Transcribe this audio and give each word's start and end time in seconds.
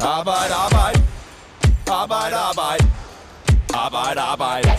Arbejde, 0.00 0.54
arbejde. 0.54 1.02
Arbejde, 1.86 2.36
arbejde. 2.36 2.84
Arbejde, 3.74 4.20
arbejde. 4.20 4.70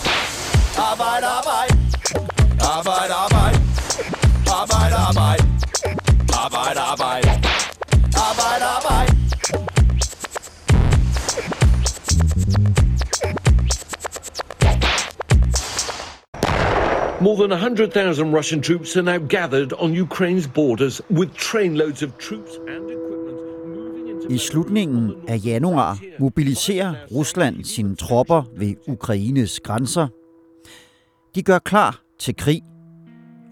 Arbejde, 0.78 1.28
arbejde. 1.28 1.74
Arbejde, 2.62 3.14
arbejde. 3.14 3.60
Arbejde, 4.48 4.96
arbejde. 4.96 5.44
Arbejde, 6.34 6.80
arbejde. 6.80 7.30
Arbejde, 8.16 8.66
arbejde. 8.66 9.18
More 17.20 17.36
than 17.36 17.52
100,000 17.52 18.32
Russian 18.32 18.62
troops 18.62 18.96
are 18.96 19.02
now 19.02 19.18
gathered 19.18 19.74
on 19.74 19.96
Ukraine's 19.96 20.48
borders 20.48 21.02
with 21.10 21.34
trainloads 21.36 22.04
of 22.04 22.18
troops 22.20 22.60
and 22.68 22.92
equipment 22.92 22.98
moving 22.98 23.00
into 23.00 23.07
i 24.30 24.38
slutningen 24.38 25.12
af 25.28 25.46
januar 25.46 26.00
mobiliserer 26.20 26.96
Rusland 27.12 27.64
sine 27.64 27.96
tropper 27.96 28.44
ved 28.58 28.76
Ukraines 28.88 29.60
grænser. 29.60 30.08
De 31.36 31.44
gør 31.44 31.60
klar 31.60 32.02
til 32.20 32.36
krig, 32.36 32.62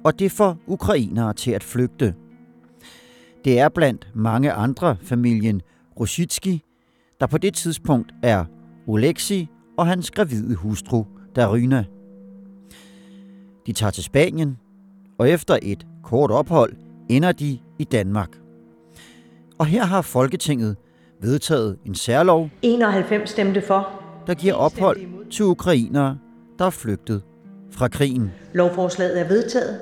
og 0.03 0.19
det 0.19 0.31
får 0.31 0.57
ukrainere 0.67 1.33
til 1.33 1.51
at 1.51 1.63
flygte. 1.63 2.15
Det 3.45 3.59
er 3.59 3.69
blandt 3.69 4.07
mange 4.13 4.51
andre 4.51 4.97
familien 5.01 5.61
Rositski, 5.99 6.63
der 7.19 7.27
på 7.27 7.37
det 7.37 7.53
tidspunkt 7.53 8.13
er 8.23 8.45
Oleksi 8.87 9.47
og 9.77 9.87
hans 9.87 10.11
gravide 10.11 10.55
hustru 10.55 11.03
Daryna. 11.35 11.85
De 13.67 13.73
tager 13.73 13.91
til 13.91 14.03
Spanien, 14.03 14.57
og 15.19 15.29
efter 15.29 15.57
et 15.61 15.85
kort 16.03 16.31
ophold 16.31 16.73
ender 17.09 17.31
de 17.31 17.59
i 17.79 17.83
Danmark. 17.83 18.44
Og 19.59 19.65
her 19.65 19.85
har 19.85 20.01
Folketinget 20.01 20.77
vedtaget 21.21 21.77
en 21.85 21.95
særlov, 21.95 22.49
91 22.61 23.29
stemte 23.29 23.61
for. 23.61 23.89
der 24.27 24.33
giver 24.33 24.53
ophold 24.53 25.29
til 25.31 25.45
ukrainere, 25.45 26.17
der 26.59 26.65
er 26.65 26.69
flygtet 26.69 27.23
fra 27.71 27.87
krigen. 27.87 28.31
Lovforslaget 28.53 29.19
er 29.19 29.27
vedtaget. 29.27 29.79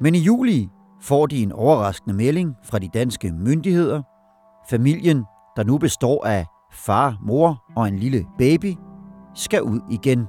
Men 0.00 0.14
i 0.14 0.18
juli 0.18 0.68
får 1.02 1.26
de 1.26 1.42
en 1.42 1.52
overraskende 1.52 2.16
melding 2.16 2.54
fra 2.64 2.78
de 2.78 2.88
danske 2.94 3.32
myndigheder. 3.32 4.02
Familien, 4.70 5.24
der 5.56 5.64
nu 5.64 5.78
består 5.78 6.26
af 6.26 6.46
far, 6.72 7.18
mor 7.22 7.64
og 7.76 7.88
en 7.88 7.98
lille 7.98 8.26
baby, 8.38 8.74
skal 9.34 9.62
ud 9.62 9.80
igen. 9.90 10.26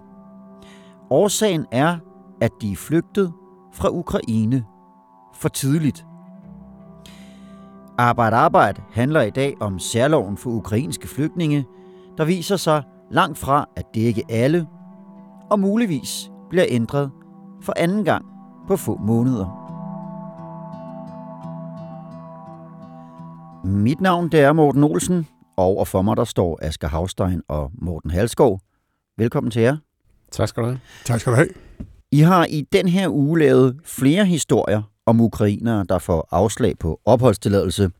Årsagen 1.09 1.65
er, 1.71 1.97
at 2.41 2.51
de 2.61 2.71
er 2.71 2.75
flygtet 2.75 3.33
fra 3.73 3.89
Ukraine 3.89 4.63
for 5.35 5.49
tidligt. 5.49 6.05
Arbejde 7.99 8.35
Arbejde 8.35 8.81
handler 8.91 9.21
i 9.21 9.29
dag 9.29 9.55
om 9.59 9.79
særloven 9.79 10.37
for 10.37 10.49
ukrainske 10.49 11.07
flygtninge, 11.07 11.65
der 12.17 12.25
viser 12.25 12.55
sig 12.55 12.83
langt 13.11 13.37
fra 13.37 13.69
at 13.75 13.85
dække 13.95 14.23
alle, 14.29 14.67
og 15.51 15.59
muligvis 15.59 16.31
bliver 16.49 16.65
ændret 16.69 17.11
for 17.61 17.73
anden 17.77 18.03
gang 18.03 18.25
på 18.67 18.77
få 18.77 18.97
måneder. 18.97 19.63
Mit 23.65 24.01
navn 24.01 24.29
det 24.29 24.39
er 24.39 24.53
Morten 24.53 24.83
Olsen, 24.83 25.27
og 25.57 25.65
overfor 25.65 26.01
mig 26.01 26.17
der 26.17 26.23
står 26.23 26.59
Asger 26.61 26.87
Havstein 26.87 27.41
og 27.47 27.71
Morten 27.81 28.11
Halskov. 28.11 28.59
Velkommen 29.17 29.51
til 29.51 29.61
jer. 29.61 29.77
Tak 30.31 30.47
skal 30.47 30.63
du 30.63 30.67
have. 30.67 30.79
Tak 31.05 31.19
skal 31.19 31.31
du 31.31 31.35
have. 31.35 31.49
I 32.11 32.19
har 32.19 32.45
i 32.45 32.61
den 32.61 32.87
her 32.87 33.09
uge 33.09 33.39
lavet 33.39 33.79
flere 33.85 34.25
historier 34.25 34.81
om 35.07 35.21
ukrainere, 35.21 35.85
der 35.89 35.99
får 35.99 36.27
afslag 36.31 36.77
på 36.79 36.99
opholdstilladelse. 37.05 37.91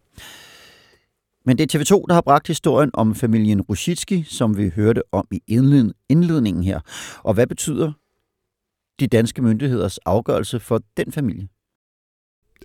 Men 1.45 1.57
det 1.57 1.75
er 1.75 1.79
TV2, 1.79 2.05
der 2.07 2.13
har 2.13 2.21
bragt 2.21 2.47
historien 2.47 2.91
om 2.93 3.15
familien 3.15 3.61
Rusitski, 3.61 4.23
som 4.23 4.57
vi 4.57 4.71
hørte 4.75 5.01
om 5.11 5.27
i 5.31 5.41
indledningen 6.09 6.63
her. 6.63 6.79
Og 7.23 7.33
hvad 7.33 7.47
betyder 7.47 7.91
de 8.99 9.07
danske 9.07 9.41
myndigheders 9.41 9.97
afgørelse 9.97 10.59
for 10.59 10.81
den 10.97 11.11
familie? 11.11 11.47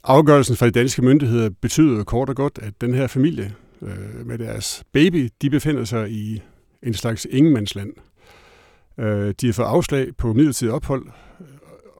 Afgørelsen 0.04 0.56
fra 0.56 0.66
de 0.66 0.70
danske 0.70 1.02
myndigheder 1.02 1.50
betyder 1.60 2.04
kort 2.04 2.28
og 2.28 2.36
godt, 2.36 2.58
at 2.62 2.80
den 2.80 2.94
her 2.94 3.06
familie 3.06 3.54
øh, 3.82 4.26
med 4.26 4.38
deres 4.38 4.84
baby, 4.92 5.30
de 5.42 5.50
befinder 5.50 5.84
sig 5.84 6.10
i 6.10 6.42
en 6.82 6.94
slags 6.94 7.26
ingenmandsland. 7.30 7.92
Øh, 8.98 9.34
de 9.40 9.46
har 9.46 9.52
fået 9.52 9.66
afslag 9.66 10.16
på 10.16 10.32
midlertidigt 10.32 10.74
ophold 10.74 11.06
øh, 11.40 11.46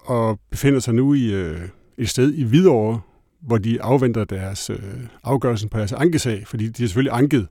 og 0.04 0.40
befinder 0.50 0.80
sig 0.80 0.94
nu 0.94 1.14
i 1.14 1.32
øh, 1.32 1.68
et 1.98 2.08
sted 2.08 2.32
i 2.34 2.44
Hvidovre, 2.44 3.00
hvor 3.40 3.58
de 3.58 3.82
afventer 3.82 4.24
deres 4.24 4.70
øh, 4.70 4.78
afgørelsen 5.24 5.68
på 5.68 5.78
deres 5.78 5.92
ankesag, 5.92 6.46
fordi 6.46 6.68
de 6.68 6.82
er 6.82 6.86
selvfølgelig 6.86 7.16
anket, 7.16 7.48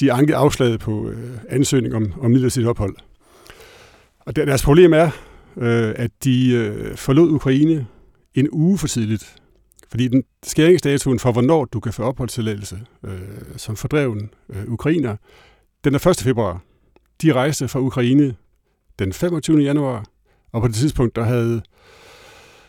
de 0.00 0.08
er 0.08 0.14
anket 0.14 0.34
afslaget 0.34 0.80
på 0.80 1.08
øh, 1.08 1.30
ansøgning 1.48 1.94
om, 1.94 2.12
om 2.20 2.30
midlertidigt 2.30 2.68
ophold. 2.68 2.96
Og 4.20 4.36
der, 4.36 4.44
deres 4.44 4.62
problem 4.62 4.92
er, 4.92 5.10
øh, 5.56 5.94
at 5.96 6.10
de 6.24 6.50
øh, 6.50 6.96
forlod 6.96 7.30
Ukraine 7.30 7.86
en 8.34 8.48
uge 8.52 8.78
for 8.78 8.86
tidligt. 8.86 9.36
Fordi 9.88 10.08
den 10.08 10.22
skæringsdatoen 10.42 11.18
for, 11.18 11.32
hvornår 11.32 11.64
du 11.64 11.80
kan 11.80 11.92
få 11.92 12.02
opholdstilladelse 12.02 12.80
øh, 13.04 13.18
som 13.56 13.76
fordreven 13.76 14.30
øh, 14.48 14.64
ukrainer, 14.68 15.16
den 15.84 15.94
er 15.94 16.06
1. 16.06 16.16
februar. 16.16 16.60
De 17.22 17.32
rejste 17.32 17.68
fra 17.68 17.80
Ukraine 17.80 18.34
den 18.98 19.12
25. 19.12 19.58
januar, 19.58 20.04
og 20.52 20.60
på 20.60 20.68
det 20.68 20.76
tidspunkt, 20.76 21.16
der 21.16 21.22
havde 21.22 21.62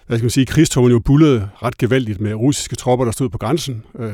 hvad 0.07 0.17
skal 0.17 0.25
man 0.25 0.29
sige, 0.29 0.45
krigstogen 0.45 0.91
jo 0.91 0.99
bullet 0.99 1.49
ret 1.63 1.77
gevaldigt 1.77 2.21
med 2.21 2.33
russiske 2.33 2.75
tropper, 2.75 3.05
der 3.05 3.11
stod 3.11 3.29
på 3.29 3.37
grænsen. 3.37 3.83
Øh, 3.99 4.13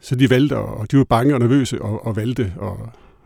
så 0.00 0.14
de 0.14 0.30
valgte, 0.30 0.56
og 0.56 0.90
de 0.90 0.98
var 0.98 1.04
bange 1.04 1.34
og 1.34 1.40
nervøse, 1.40 1.82
og, 1.82 2.06
og 2.06 2.16
valgte 2.16 2.52
at, 2.62 2.72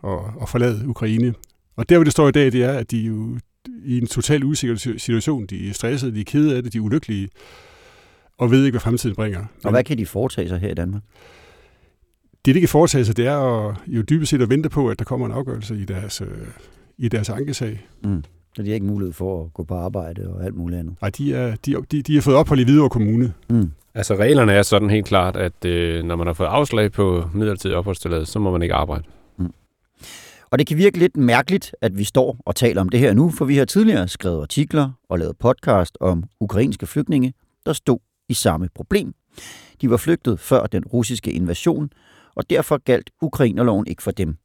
og, 0.02 0.32
og 0.36 0.48
forlade 0.48 0.88
Ukraine. 0.88 1.34
Og 1.76 1.88
der, 1.88 1.96
hvor 1.96 2.04
det 2.04 2.12
står 2.12 2.28
i 2.28 2.32
dag, 2.32 2.52
det 2.52 2.64
er, 2.64 2.72
at 2.72 2.90
de 2.90 2.98
jo 2.98 3.38
i 3.84 3.98
en 3.98 4.06
total 4.06 4.44
usikker 4.44 4.76
situation. 4.98 5.46
De 5.46 5.68
er 5.68 5.72
stressede, 5.72 6.14
de 6.14 6.20
er 6.20 6.24
kede 6.24 6.56
af 6.56 6.62
det, 6.62 6.72
de 6.72 6.78
er 6.78 6.82
ulykkelige, 6.82 7.28
og 8.38 8.50
ved 8.50 8.64
ikke, 8.64 8.72
hvad 8.72 8.80
fremtiden 8.80 9.16
bringer. 9.16 9.44
Og 9.64 9.70
hvad 9.70 9.84
kan 9.84 9.98
de 9.98 10.06
foretage 10.06 10.48
sig 10.48 10.58
her 10.58 10.70
i 10.70 10.74
Danmark? 10.74 11.02
Det, 12.44 12.54
de 12.54 12.60
kan 12.60 12.68
foretage 12.68 13.04
sig, 13.04 13.16
det 13.16 13.26
er 13.26 13.68
at, 13.68 13.76
jo 13.86 14.02
dybest 14.02 14.30
set 14.30 14.42
at 14.42 14.50
vente 14.50 14.68
på, 14.68 14.88
at 14.88 14.98
der 14.98 15.04
kommer 15.04 15.26
en 15.26 15.32
afgørelse 15.32 15.76
i 15.76 15.84
deres, 15.84 16.20
øh, 16.20 16.28
i 16.98 17.08
deres 17.08 17.28
ankesag. 17.28 17.86
Mm. 18.04 18.24
Så 18.56 18.62
de 18.62 18.68
har 18.68 18.74
ikke 18.74 18.86
mulighed 18.86 19.12
for 19.12 19.44
at 19.44 19.54
gå 19.54 19.64
på 19.64 19.74
arbejde 19.74 20.28
og 20.34 20.44
alt 20.44 20.54
muligt 20.54 20.78
andet. 20.78 20.94
Nej, 21.00 21.10
de, 21.10 21.34
er, 21.34 21.56
de, 21.66 21.76
de, 21.90 22.02
de 22.02 22.14
har 22.14 22.22
fået 22.22 22.36
ophold 22.36 22.60
i 22.60 22.64
Hvidovre 22.64 22.90
Kommune. 22.90 23.32
Mm. 23.50 23.70
Altså 23.94 24.14
reglerne 24.14 24.52
er 24.52 24.62
sådan 24.62 24.90
helt 24.90 25.06
klart, 25.06 25.36
at 25.36 25.64
øh, 25.64 26.04
når 26.04 26.16
man 26.16 26.26
har 26.26 26.34
fået 26.34 26.46
afslag 26.46 26.92
på 26.92 27.30
midlertidig 27.34 27.76
opholdstilladelse, 27.76 28.32
så 28.32 28.38
må 28.38 28.50
man 28.50 28.62
ikke 28.62 28.74
arbejde. 28.74 29.04
Og 30.50 30.58
det 30.58 30.66
kan 30.66 30.76
virke 30.76 30.98
lidt 30.98 31.16
mærkeligt, 31.16 31.74
at 31.80 31.98
vi 31.98 32.04
står 32.04 32.36
og 32.46 32.56
taler 32.56 32.80
om 32.80 32.88
det 32.88 33.00
her 33.00 33.14
nu, 33.14 33.30
for 33.30 33.44
vi 33.44 33.56
har 33.56 33.64
tidligere 33.64 34.08
skrevet 34.08 34.42
artikler 34.42 34.90
og 35.08 35.18
lavet 35.18 35.36
podcast 35.38 35.98
om 36.00 36.24
ukrainske 36.40 36.86
flygtninge, 36.86 37.32
der 37.66 37.72
stod 37.72 37.98
i 38.28 38.34
samme 38.34 38.68
problem. 38.74 39.14
De 39.80 39.90
var 39.90 39.96
flygtet 39.96 40.40
før 40.40 40.66
den 40.66 40.84
russiske 40.84 41.32
invasion, 41.32 41.90
og 42.34 42.50
derfor 42.50 42.78
galt 42.84 43.10
ukrainerloven 43.20 43.86
ikke 43.86 44.02
for 44.02 44.10
dem. 44.10 44.36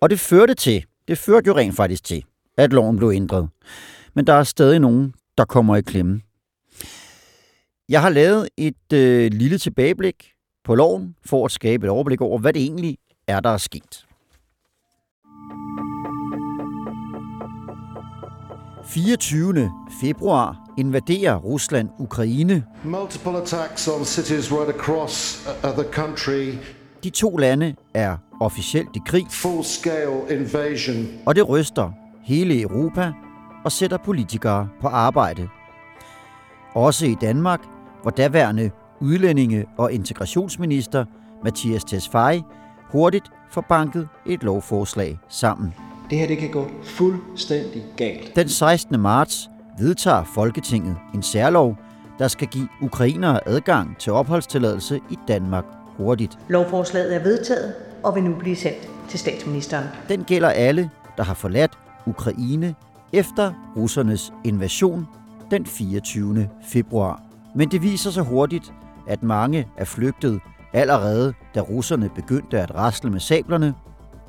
Og 0.00 0.10
det 0.10 0.20
førte 0.20 0.54
til, 0.54 0.84
det 1.08 1.18
førte 1.18 1.46
jo 1.46 1.56
rent 1.56 1.76
faktisk 1.76 2.04
til, 2.04 2.24
at 2.60 2.72
loven 2.72 2.96
blev 2.96 3.10
ændret. 3.14 3.48
Men 4.14 4.26
der 4.26 4.32
er 4.32 4.44
stadig 4.44 4.78
nogen, 4.78 5.14
der 5.38 5.44
kommer 5.44 5.76
i 5.76 5.80
klemme. 5.80 6.20
Jeg 7.88 8.00
har 8.02 8.08
lavet 8.10 8.48
et 8.56 8.92
øh, 8.92 9.30
lille 9.32 9.58
tilbageblik 9.58 10.32
på 10.64 10.74
loven, 10.74 11.14
for 11.26 11.44
at 11.44 11.50
skabe 11.52 11.86
et 11.86 11.90
overblik 11.90 12.20
over, 12.20 12.38
hvad 12.38 12.52
det 12.52 12.62
egentlig 12.62 12.98
er, 13.28 13.40
der 13.40 13.50
er 13.50 13.56
sket. 13.56 14.04
24. 18.84 19.70
februar 20.00 20.56
invaderer 20.78 21.36
Rusland 21.36 21.88
Ukraine. 21.98 22.64
Multiple 22.84 23.42
attacks 23.42 23.88
on 23.88 24.04
cities 24.04 24.52
right 24.52 24.68
across 24.68 25.46
uh, 25.64 25.70
the 25.70 25.92
country, 25.92 26.52
De 27.04 27.10
to 27.10 27.36
lande 27.36 27.74
er 27.94 28.16
officielt 28.40 28.88
i 28.96 28.98
krig, 29.06 29.26
full 29.30 29.64
scale 29.64 30.20
invasion. 30.40 31.06
og 31.26 31.36
det 31.36 31.48
ryster 31.48 31.90
hele 32.30 32.60
Europa 32.60 33.12
og 33.64 33.72
sætter 33.72 33.96
politikere 33.96 34.68
på 34.80 34.88
arbejde. 34.88 35.48
Også 36.74 37.06
i 37.06 37.16
Danmark, 37.20 37.60
hvor 38.02 38.10
daværende 38.10 38.70
udlændinge- 39.00 39.64
og 39.78 39.92
integrationsminister 39.92 41.04
Mathias 41.44 41.84
Tesfaye 41.84 42.42
hurtigt 42.90 43.24
får 43.50 43.64
banket 43.68 44.08
et 44.26 44.42
lovforslag 44.42 45.18
sammen. 45.28 45.74
Det 46.10 46.18
her 46.18 46.26
det 46.26 46.38
kan 46.38 46.50
gå 46.50 46.70
fuldstændig 46.84 47.84
galt. 47.96 48.36
Den 48.36 48.48
16. 48.48 49.00
marts 49.00 49.50
vedtager 49.78 50.24
Folketinget 50.34 50.96
en 51.14 51.22
særlov, 51.22 51.76
der 52.18 52.28
skal 52.28 52.48
give 52.48 52.68
ukrainere 52.82 53.48
adgang 53.48 53.98
til 53.98 54.12
opholdstilladelse 54.12 55.00
i 55.10 55.18
Danmark 55.28 55.64
hurtigt. 55.96 56.38
Lovforslaget 56.48 57.14
er 57.14 57.22
vedtaget 57.22 57.74
og 58.02 58.14
vil 58.14 58.22
nu 58.22 58.34
blive 58.34 58.56
sendt 58.56 58.88
til 59.08 59.18
statsministeren. 59.18 59.86
Den 60.08 60.24
gælder 60.24 60.48
alle, 60.48 60.90
der 61.16 61.22
har 61.22 61.34
forladt 61.34 61.78
Ukraine 62.06 62.74
efter 63.12 63.52
russernes 63.76 64.32
invasion 64.44 65.06
den 65.50 65.66
24. 65.66 66.48
februar. 66.68 67.22
Men 67.54 67.70
det 67.70 67.82
viser 67.82 68.10
sig 68.10 68.24
hurtigt, 68.24 68.72
at 69.08 69.22
mange 69.22 69.68
er 69.76 69.84
flygtet 69.84 70.40
allerede, 70.72 71.34
da 71.54 71.60
russerne 71.60 72.10
begyndte 72.14 72.60
at 72.60 72.74
rasle 72.74 73.10
med 73.10 73.20
sablerne, 73.20 73.74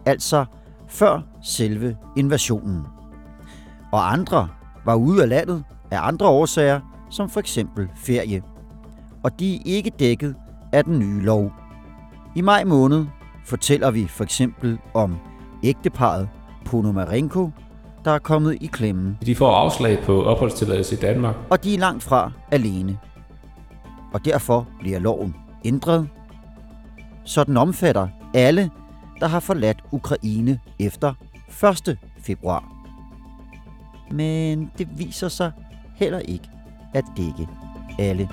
altså 0.06 0.46
før 0.88 1.22
selve 1.44 1.98
invasionen. 2.18 2.82
Og 3.92 4.14
andre 4.14 4.48
var 4.86 4.96
ude 4.96 5.22
af 5.22 5.30
landet 5.30 5.64
af 5.92 6.08
andre 6.08 6.28
årsager, 6.28 6.80
som 7.10 7.30
for 7.30 7.40
eksempel 7.40 7.90
ferie. 7.96 8.44
Og 9.24 9.40
de 9.40 9.56
er 9.56 9.60
ikke 9.66 9.92
dækket 10.00 10.36
af 10.72 10.84
den 10.84 11.00
nye 11.00 11.22
lov. 11.22 11.52
I 12.36 12.42
maj 12.42 12.64
måned 12.64 13.06
fortæller 13.46 13.92
vi 13.92 14.08
for 14.08 14.24
eksempel 14.24 14.80
om 14.94 15.18
ægteparet 15.64 16.30
Ponomarenko, 16.66 17.50
der 18.06 18.12
er 18.12 18.20
kommet 18.20 18.58
i 18.62 18.66
klemme. 18.66 19.18
De 19.26 19.36
får 19.36 19.52
afslag 19.52 20.04
på 20.04 20.24
opholdstilladelse 20.24 20.96
i 20.96 21.00
Danmark. 21.00 21.36
Og 21.50 21.64
de 21.64 21.74
er 21.74 21.80
langt 21.80 22.04
fra 22.04 22.32
alene. 22.52 23.00
Og 24.14 24.26
derfor 24.26 24.68
bliver 24.80 25.00
loven 25.00 25.36
ændret, 25.66 26.10
så 27.26 27.44
den 27.44 27.58
omfatter 27.58 28.08
alle, 28.34 28.70
der 29.20 29.28
har 29.28 29.40
forladt 29.40 29.84
Ukraine 29.92 30.60
efter 30.80 31.14
1. 31.90 31.98
februar. 32.24 32.74
Men 34.12 34.72
det 34.78 34.88
viser 34.98 35.28
sig 35.28 35.52
heller 35.96 36.20
ikke 36.20 36.50
at 36.94 37.04
dække 37.18 37.48
alle. 38.00 38.30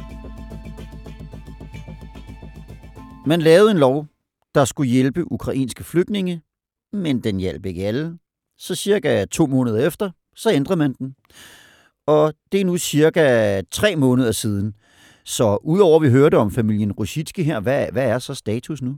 Man 3.27 3.43
lavede 3.43 3.71
en 3.71 3.79
lov, 3.79 4.07
der 4.55 4.65
skulle 4.65 4.91
hjælpe 4.91 5.33
ukrainske 5.33 5.85
flygtninge, 5.85 6.43
men 6.99 7.21
den 7.21 7.41
hjalp 7.41 7.67
ikke 7.67 7.87
alle. 7.87 8.19
Så 8.59 8.75
cirka 8.75 9.25
to 9.25 9.47
måneder 9.47 9.87
efter, 9.87 10.11
så 10.37 10.53
ændrede 10.53 10.79
man 10.79 10.93
den. 10.93 11.15
Og 12.07 12.35
det 12.53 12.61
er 12.61 12.65
nu 12.65 12.77
cirka 12.77 13.61
tre 13.71 13.97
måneder 13.97 14.33
siden. 14.33 14.75
Så 15.25 15.59
udover 15.63 15.97
at 15.97 16.03
vi 16.03 16.11
hørte 16.11 16.35
om 16.35 16.51
familien 16.51 16.93
Rusitski 16.93 17.43
her, 17.43 17.61
hvad, 17.61 17.87
hvad 17.93 18.09
er 18.09 18.19
så 18.19 18.35
status 18.35 18.83
nu? 18.83 18.97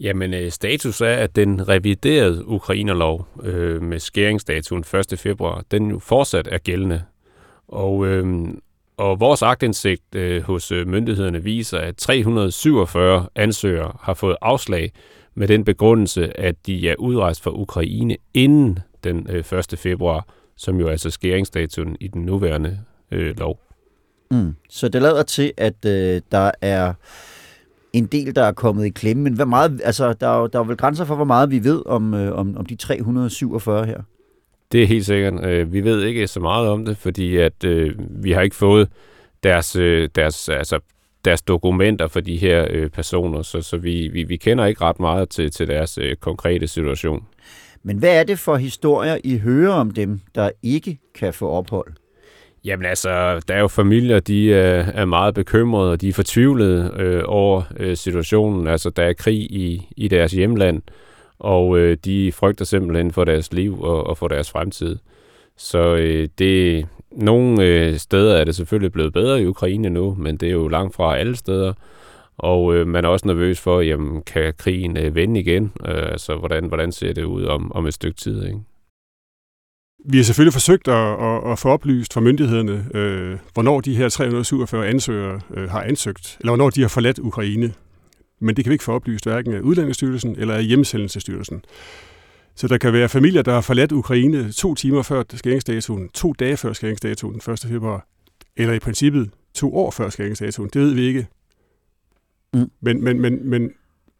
Jamen, 0.00 0.34
øh, 0.34 0.50
status 0.50 1.00
er, 1.00 1.14
at 1.14 1.36
den 1.36 1.68
reviderede 1.68 2.46
Ukrainerlov 2.46 3.28
øh, 3.42 3.82
med 3.82 3.98
skæringsdatoen 3.98 4.84
1. 5.12 5.18
februar, 5.18 5.64
den 5.70 5.90
jo 5.90 5.98
fortsat 5.98 6.48
er 6.50 6.58
gældende. 6.58 7.02
Og, 7.68 8.06
øh, 8.06 8.48
og 8.96 9.20
vores 9.20 9.42
agtindsigt 9.42 10.14
øh, 10.14 10.42
hos 10.42 10.72
øh, 10.72 10.88
myndighederne 10.88 11.42
viser, 11.42 11.78
at 11.78 11.96
347 11.96 13.26
ansøgere 13.34 13.92
har 14.00 14.14
fået 14.14 14.36
afslag 14.40 14.92
med 15.34 15.48
den 15.48 15.64
begrundelse, 15.64 16.40
at 16.40 16.66
de 16.66 16.88
er 16.88 16.94
udrejst 16.98 17.42
fra 17.42 17.50
Ukraine 17.50 18.16
inden 18.34 18.78
den 19.04 19.26
øh, 19.30 19.58
1. 19.72 19.74
februar, 19.78 20.26
som 20.56 20.80
jo 20.80 20.86
er 20.86 20.90
altså 20.90 21.10
skæringsdatuen 21.10 21.96
i 22.00 22.08
den 22.08 22.22
nuværende 22.22 22.78
øh, 23.10 23.38
lov. 23.38 23.60
Mm. 24.30 24.54
Så 24.70 24.88
det 24.88 25.02
lader 25.02 25.22
til, 25.22 25.52
at 25.56 25.84
øh, 25.86 26.20
der 26.32 26.50
er 26.60 26.94
en 27.92 28.06
del, 28.06 28.36
der 28.36 28.42
er 28.42 28.52
kommet 28.52 28.86
i 28.86 28.90
klemme. 28.90 29.22
Men 29.22 29.34
hvad 29.34 29.46
meget, 29.46 29.80
altså, 29.84 30.12
der, 30.12 30.42
er 30.42 30.46
der 30.46 30.58
er 30.60 30.64
vel 30.64 30.76
grænser 30.76 31.04
for, 31.04 31.14
hvor 31.14 31.24
meget 31.24 31.50
vi 31.50 31.64
ved 31.64 31.82
om, 31.86 32.14
øh, 32.14 32.32
om, 32.32 32.56
om 32.56 32.66
de 32.66 32.76
347 32.76 33.86
her? 33.86 34.00
Det 34.72 34.82
er 34.82 34.86
helt 34.86 35.06
sikkert. 35.06 35.44
Øh, 35.44 35.72
vi 35.72 35.84
ved 35.84 36.02
ikke 36.02 36.26
så 36.26 36.40
meget 36.40 36.68
om 36.68 36.84
det, 36.84 36.96
fordi 36.96 37.36
at 37.36 37.64
øh, 37.64 37.94
vi 37.98 38.32
har 38.32 38.40
ikke 38.40 38.56
fået 38.56 38.88
deres, 39.42 39.76
øh, 39.76 40.08
deres, 40.14 40.48
altså, 40.48 40.78
deres 41.24 41.42
dokumenter 41.42 42.08
for 42.08 42.20
de 42.20 42.36
her 42.36 42.66
øh, 42.70 42.90
personer, 42.90 43.42
så, 43.42 43.62
så 43.62 43.76
vi, 43.76 44.08
vi, 44.08 44.22
vi 44.22 44.36
kender 44.36 44.64
ikke 44.64 44.84
ret 44.84 45.00
meget 45.00 45.28
til, 45.28 45.50
til 45.50 45.68
deres 45.68 45.98
øh, 45.98 46.16
konkrete 46.16 46.66
situation. 46.66 47.24
Men 47.82 47.98
hvad 47.98 48.20
er 48.20 48.24
det 48.24 48.38
for 48.38 48.56
historier, 48.56 49.18
I 49.24 49.38
hører 49.38 49.72
om 49.72 49.90
dem, 49.90 50.20
der 50.34 50.50
ikke 50.62 50.98
kan 51.14 51.34
få 51.34 51.48
ophold? 51.48 51.92
Jamen 52.64 52.86
altså, 52.86 53.40
der 53.48 53.54
er 53.54 53.60
jo 53.60 53.68
familier, 53.68 54.20
de 54.20 54.54
er, 54.54 54.92
er 54.94 55.04
meget 55.04 55.34
bekymrede, 55.34 55.92
og 55.92 56.00
de 56.00 56.08
er 56.08 56.12
fortvivlede 56.12 56.94
øh, 56.96 57.22
over 57.26 57.62
øh, 57.76 57.96
situationen. 57.96 58.66
Altså, 58.66 58.90
der 58.90 59.02
er 59.02 59.12
krig 59.12 59.38
i, 59.38 59.88
i 59.96 60.08
deres 60.08 60.32
hjemland, 60.32 60.82
og 61.38 61.78
øh, 61.78 61.96
de 62.04 62.32
frygter 62.32 62.64
simpelthen 62.64 63.12
for 63.12 63.24
deres 63.24 63.52
liv 63.52 63.82
og, 63.82 64.06
og 64.06 64.18
for 64.18 64.28
deres 64.28 64.50
fremtid. 64.50 64.96
Så 65.58 65.96
øh, 65.96 66.28
det, 66.38 66.86
nogle 67.12 67.64
øh, 67.64 67.96
steder 67.96 68.36
er 68.36 68.44
det 68.44 68.54
selvfølgelig 68.54 68.92
blevet 68.92 69.12
bedre 69.12 69.42
i 69.42 69.46
Ukraine 69.46 69.90
nu, 69.90 70.14
men 70.14 70.36
det 70.36 70.48
er 70.48 70.52
jo 70.52 70.68
langt 70.68 70.94
fra 70.94 71.16
alle 71.16 71.36
steder. 71.36 71.72
Og 72.38 72.74
øh, 72.74 72.86
man 72.86 73.04
er 73.04 73.08
også 73.08 73.26
nervøs 73.26 73.60
for, 73.60 73.80
jamen, 73.80 74.22
kan 74.22 74.54
krigen 74.58 74.96
øh, 74.96 75.14
vende 75.14 75.40
igen? 75.40 75.72
Øh, 75.86 76.12
altså, 76.12 76.36
hvordan, 76.36 76.64
hvordan 76.64 76.92
ser 76.92 77.12
det 77.12 77.24
ud 77.24 77.44
om, 77.44 77.72
om 77.72 77.86
et 77.86 77.94
stykke 77.94 78.16
tid? 78.20 78.46
Ikke? 78.46 78.58
Vi 80.06 80.16
har 80.16 80.24
selvfølgelig 80.24 80.52
forsøgt 80.52 80.88
at, 80.88 81.12
at, 81.22 81.52
at 81.52 81.58
få 81.58 81.68
oplyst 81.68 82.14
fra 82.14 82.20
myndighederne, 82.20 82.86
øh, 82.94 83.38
hvornår 83.52 83.80
de 83.80 83.96
her 83.96 84.08
347 84.08 84.86
ansøgere 84.88 85.40
øh, 85.54 85.70
har 85.70 85.82
ansøgt, 85.82 86.36
eller 86.40 86.50
hvornår 86.50 86.70
de 86.70 86.80
har 86.80 86.88
forladt 86.88 87.18
Ukraine. 87.18 87.72
Men 88.40 88.56
det 88.56 88.64
kan 88.64 88.70
vi 88.70 88.74
ikke 88.74 88.84
få 88.84 88.92
oplyst 88.92 89.24
hverken 89.24 89.54
af 89.54 89.60
Udlændingsstyrelsen 89.60 90.36
eller 90.38 90.54
af 90.54 90.64
Hjemmesendelsestyrelsen. 90.64 91.64
Så 92.56 92.68
der 92.68 92.78
kan 92.78 92.92
være 92.92 93.08
familier, 93.08 93.42
der 93.42 93.52
har 93.52 93.60
forladt 93.60 93.92
Ukraine 93.92 94.52
to 94.52 94.74
timer 94.74 95.02
før 95.02 95.22
skæringsdatoen, 95.34 96.08
to 96.08 96.32
dage 96.32 96.56
før 96.56 96.72
skæringsdatoen, 96.72 97.40
den 97.40 97.52
1. 97.52 97.60
februar, 97.60 98.06
eller 98.56 98.74
i 98.74 98.78
princippet 98.78 99.30
to 99.54 99.76
år 99.76 99.90
før 99.90 100.08
skæringsdatoen. 100.08 100.70
Det 100.72 100.82
ved 100.82 100.94
vi 100.94 101.02
ikke. 101.02 101.26
Mm. 102.54 102.70
Men, 102.80 103.04
men, 103.04 103.20
men, 103.20 103.50
men 103.50 103.70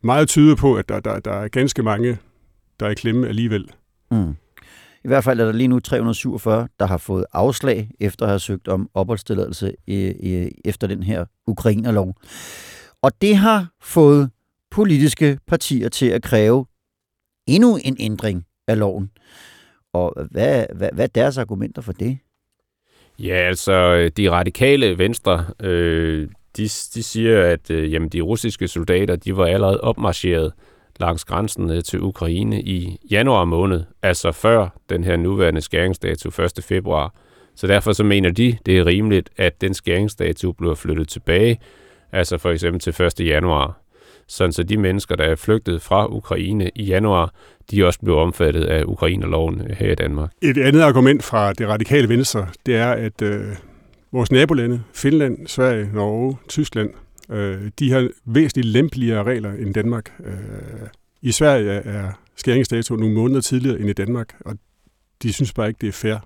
meget 0.01 0.29
tyder 0.29 0.55
på, 0.57 0.75
at 0.75 0.89
der, 0.89 1.01
der, 1.01 1.21
der 1.21 1.33
er 1.33 1.49
ganske 1.49 1.83
mange, 1.83 2.19
der 2.81 2.87
er 2.87 2.91
i 2.91 2.95
klemme 2.95 3.29
alligevel. 3.29 3.71
Mm. 4.11 4.35
I 5.05 5.09
hvert 5.09 5.25
fald 5.25 5.41
er 5.41 5.45
der 5.45 5.53
lige 5.53 5.69
nu 5.69 5.81
347, 5.81 6.69
der 6.81 6.87
har 6.87 6.99
fået 6.99 7.25
afslag 7.33 7.91
efter 8.01 8.25
at 8.25 8.31
have 8.31 8.39
søgt 8.39 8.69
om 8.69 8.91
opholdstilladelse 8.95 9.75
efter 10.65 10.87
den 10.87 11.03
her 11.03 11.25
ukrainerlov. 11.47 12.15
Og 13.03 13.13
det 13.23 13.37
har 13.37 13.67
fået 13.83 14.31
politiske 14.71 15.39
partier 15.47 15.89
til 15.89 16.07
at 16.07 16.23
kræve 16.23 16.67
endnu 17.47 17.79
en 17.85 17.97
ændring 18.01 18.47
af 18.69 18.79
loven. 18.79 19.11
Og 19.93 20.27
hvad, 20.31 20.67
hvad, 20.75 20.89
hvad 20.93 21.05
er 21.05 21.09
deres 21.15 21.39
argumenter 21.39 21.83
for 21.83 21.93
det? 21.93 22.19
Ja, 23.19 23.35
altså 23.35 24.09
de 24.17 24.31
radikale 24.31 24.99
venstre, 24.99 25.45
øh, 25.63 26.29
de, 26.57 26.63
de 26.63 27.03
siger, 27.03 27.43
at 27.43 27.71
øh, 27.71 27.93
jamen, 27.93 28.09
de 28.09 28.21
russiske 28.21 28.69
soldater, 28.69 29.17
de 29.17 29.37
var 29.37 29.47
allerede 29.47 29.81
opmarcheret 29.81 30.53
langs 31.01 31.25
grænsen 31.25 31.71
øh, 31.71 31.83
til 31.83 32.01
Ukraine 32.01 32.63
i 32.63 32.99
januar 33.11 33.45
måned, 33.45 33.85
altså 34.03 34.33
før 34.33 34.69
den 34.91 35.05
her 35.05 35.17
nuværende 35.17 35.61
skæringsdato 35.61 36.43
1. 36.43 36.65
februar. 36.65 37.15
Så 37.57 37.67
derfor 37.67 37.93
så 37.93 38.05
mener 38.05 38.31
de, 38.31 38.57
det 38.67 38.79
er 38.79 38.87
rimeligt, 38.87 39.31
at 39.37 39.61
den 39.61 39.75
skæringsdato 39.75 40.53
bliver 40.53 40.75
flyttet 40.75 41.09
tilbage, 41.09 41.61
altså 42.13 42.39
for 42.39 42.51
eksempel 42.51 42.81
til 42.81 43.03
1. 43.03 43.21
januar. 43.21 43.84
Sådan 44.29 44.53
så 44.53 44.63
de 44.63 44.77
mennesker, 44.77 45.17
der 45.17 45.25
er 45.25 45.37
flygtet 45.37 45.83
fra 45.83 46.07
Ukraine 46.07 46.71
i 46.75 46.85
januar, 46.85 47.35
de 47.71 47.87
også 47.87 48.01
blev 48.01 48.17
omfattet 48.17 48.65
af 48.65 48.85
Ukrainerloven 48.85 49.61
øh, 49.61 49.77
her 49.77 49.93
i 49.93 49.95
Danmark. 49.95 50.31
Et 50.43 50.59
andet 50.59 50.81
argument 50.81 51.23
fra 51.23 51.53
det 51.53 51.69
radikale 51.69 52.09
venstre, 52.09 52.47
det 52.67 52.77
er, 52.77 52.91
at 52.91 53.23
øh, 53.23 53.45
vores 54.13 54.33
nabolande, 54.33 54.83
Finland, 54.95 55.47
Sverige, 55.47 55.91
Norge, 55.93 56.37
Tyskland, 56.49 56.91
Øh, 57.31 57.71
de 57.79 57.91
har 57.91 58.09
væsentligt 58.25 58.67
lempeligere 58.67 59.23
regler 59.23 59.53
end 59.53 59.75
Danmark. 59.75 60.13
Øh, 60.25 60.35
I 61.23 61.33
Sverige 61.33 61.71
er 61.71 62.13
skæringsdato 62.37 62.97
nogle 62.97 63.15
måneder 63.15 63.41
tidligere 63.41 63.81
end 63.81 63.91
i 63.91 63.93
Danmark, 63.93 64.35
og 64.41 64.59
de 65.23 65.33
synes 65.33 65.53
bare 65.53 65.69
ikke, 65.69 65.79
det 65.81 65.89
er 65.89 65.93
fair, 65.93 66.17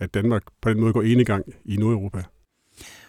at 0.00 0.14
Danmark 0.14 0.42
på 0.62 0.68
den 0.68 0.80
måde 0.80 0.92
går 0.92 1.02
enegang 1.02 1.44
i 1.64 1.76
Nordeuropa. 1.76 2.22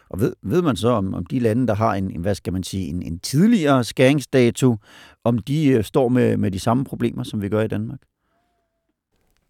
Og 0.09 0.19
ved, 0.19 0.33
ved 0.43 0.61
man 0.61 0.75
så, 0.75 0.89
om, 0.89 1.13
om 1.13 1.25
de 1.25 1.39
lande, 1.39 1.67
der 1.67 1.73
har 1.75 1.93
en, 1.93 2.21
hvad 2.21 2.35
skal 2.35 2.53
man 2.53 2.63
sige, 2.63 2.87
en, 2.87 3.01
en 3.01 3.19
tidligere 3.19 3.83
skæringsdato, 3.83 4.77
om 5.23 5.39
de 5.39 5.67
øh, 5.67 5.83
står 5.83 6.09
med, 6.09 6.37
med 6.37 6.51
de 6.51 6.59
samme 6.59 6.85
problemer, 6.85 7.23
som 7.23 7.41
vi 7.41 7.49
gør 7.49 7.61
i 7.61 7.67
Danmark? 7.67 7.99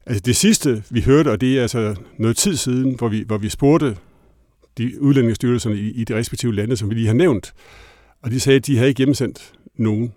Altså 0.06 0.22
det 0.26 0.36
sidste, 0.36 0.84
vi 0.90 1.02
hørte, 1.02 1.32
og 1.32 1.42
det 1.42 1.58
er 1.58 1.62
altså 1.62 1.96
noget 2.20 2.38
tid 2.38 2.56
siden, 2.56 2.96
hvor 2.96 3.08
vi, 3.08 3.24
hvor 3.28 3.38
vi 3.38 3.50
spurgte 3.50 3.98
de 4.78 5.02
udlændingsstyrelserne 5.02 5.76
i, 5.76 5.92
i 5.92 6.04
de 6.04 6.16
respektive 6.16 6.56
lande, 6.56 6.78
som 6.78 6.90
vi 6.90 6.96
lige 6.96 7.08
har 7.08 7.14
nævnt, 7.14 7.54
og 8.22 8.32
de 8.32 8.40
sagde, 8.40 8.58
at 8.58 8.66
de 8.66 8.78
havde 8.78 8.90
ikke 8.90 9.00
hjemsendt 9.00 9.54
nogen. 9.76 10.14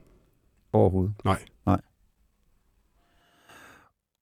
Overhovedet? 0.72 1.14
Nej. 1.24 1.38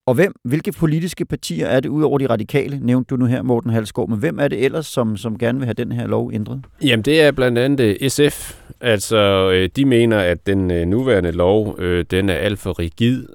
Og 0.08 0.14
hvem, 0.14 0.34
hvilke 0.44 0.72
politiske 0.72 1.24
partier 1.24 1.66
er 1.66 1.80
det, 1.80 1.88
udover 1.88 2.18
de 2.18 2.26
radikale, 2.26 2.78
nævnte 2.82 3.08
du 3.08 3.16
nu 3.16 3.24
her, 3.26 3.42
Morten 3.42 3.70
Halsgaard, 3.70 4.08
men 4.08 4.18
hvem 4.18 4.38
er 4.38 4.48
det 4.48 4.64
ellers, 4.64 4.86
som, 4.86 5.16
som 5.16 5.38
gerne 5.38 5.58
vil 5.58 5.66
have 5.66 5.74
den 5.74 5.92
her 5.92 6.06
lov 6.06 6.30
ændret? 6.34 6.64
Jamen, 6.84 7.02
det 7.02 7.20
er 7.20 7.30
blandt 7.30 7.58
andet 7.58 7.96
øh, 8.00 8.10
SF. 8.10 8.54
Altså, 8.80 9.50
øh, 9.54 9.68
de 9.76 9.84
mener, 9.84 10.18
at 10.18 10.46
den 10.46 10.70
øh, 10.70 10.86
nuværende 10.86 11.30
lov, 11.30 11.78
den 12.10 12.28
er 12.28 12.34
alt 12.34 12.58
for 12.58 12.78
rigid, 12.78 13.26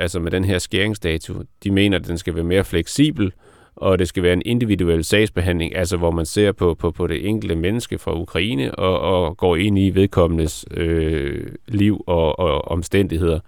altså 0.00 0.20
med 0.20 0.30
den 0.30 0.44
her 0.44 0.58
skæringsdato. 0.58 1.34
De 1.64 1.70
mener, 1.70 1.98
at 1.98 2.06
den 2.06 2.18
skal 2.18 2.34
være 2.34 2.44
mere 2.44 2.64
fleksibel, 2.64 3.32
og 3.76 3.98
det 3.98 4.08
skal 4.08 4.22
være 4.22 4.32
en 4.32 4.42
individuel 4.44 5.04
sagsbehandling, 5.04 5.76
altså 5.76 5.96
hvor 5.96 6.10
man 6.10 6.26
ser 6.26 6.52
på, 6.52 6.74
på, 6.74 6.90
på 6.90 7.06
det 7.06 7.28
enkelte 7.28 7.56
menneske 7.56 7.98
fra 7.98 8.20
Ukraine 8.20 8.74
og, 8.74 9.00
og 9.00 9.36
går 9.36 9.56
ind 9.56 9.78
i 9.78 9.90
vedkommendes 9.90 10.64
øh, 10.70 11.46
liv 11.68 12.04
og, 12.06 12.38
og 12.38 12.68
omstændigheder. 12.68 13.40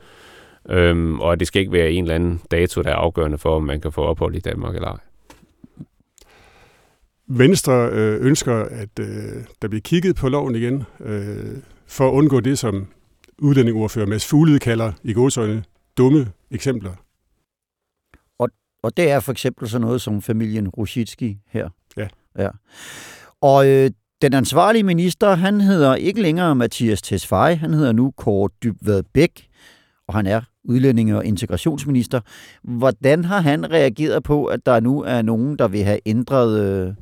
Øhm, 0.70 1.20
og 1.20 1.40
det 1.40 1.46
skal 1.46 1.60
ikke 1.60 1.72
være 1.72 1.90
en 1.90 2.04
eller 2.04 2.14
anden 2.14 2.40
dato, 2.50 2.82
der 2.82 2.90
er 2.90 2.94
afgørende 2.94 3.38
for, 3.38 3.56
om 3.56 3.62
man 3.62 3.80
kan 3.80 3.92
få 3.92 4.02
ophold 4.02 4.34
i 4.34 4.40
Danmark 4.40 4.74
eller 4.74 4.88
ej. 4.88 4.98
Venstre 7.26 7.88
øh, 7.92 8.26
ønsker, 8.26 8.54
at 8.54 8.98
øh, 9.00 9.44
der 9.62 9.68
bliver 9.68 9.80
kigget 9.80 10.16
på 10.16 10.28
loven 10.28 10.54
igen, 10.54 10.84
øh, 11.00 11.56
for 11.86 12.08
at 12.08 12.12
undgå 12.12 12.40
det, 12.40 12.58
som 12.58 12.86
udlændingordfører 13.38 14.06
Mads 14.06 14.26
Fuglede 14.26 14.58
kalder 14.58 14.92
i 15.02 15.12
godsøjne 15.12 15.64
dumme 15.98 16.32
eksempler. 16.50 16.92
Og, 18.38 18.48
og 18.82 18.96
det 18.96 19.10
er 19.10 19.20
for 19.20 19.32
eksempel 19.32 19.68
sådan 19.68 19.86
noget 19.86 20.00
som 20.00 20.22
familien 20.22 20.68
Rusitski 20.68 21.38
her. 21.48 21.68
Ja. 21.96 22.08
ja. 22.38 22.48
Og 23.40 23.68
øh, 23.68 23.90
den 24.22 24.34
ansvarlige 24.34 24.82
minister, 24.82 25.34
han 25.34 25.60
hedder 25.60 25.94
ikke 25.94 26.22
længere 26.22 26.54
Mathias 26.54 27.02
Tesfaye, 27.02 27.56
han 27.56 27.74
hedder 27.74 27.92
nu 27.92 28.10
Kåre 28.16 28.50
Dybvad 28.62 29.02
Bæk, 29.14 29.48
og 30.08 30.14
han 30.14 30.26
er 30.26 30.40
udlændinge- 30.68 31.16
og 31.16 31.24
integrationsminister. 31.24 32.20
Hvordan 32.62 33.24
har 33.24 33.40
han 33.40 33.70
reageret 33.70 34.22
på, 34.22 34.44
at 34.44 34.66
der 34.66 34.80
nu 34.80 35.02
er 35.02 35.22
nogen, 35.22 35.58
der 35.58 35.68
vil 35.68 35.84
have 35.84 36.00
ændret, 36.06 36.60
øh, 36.60 36.94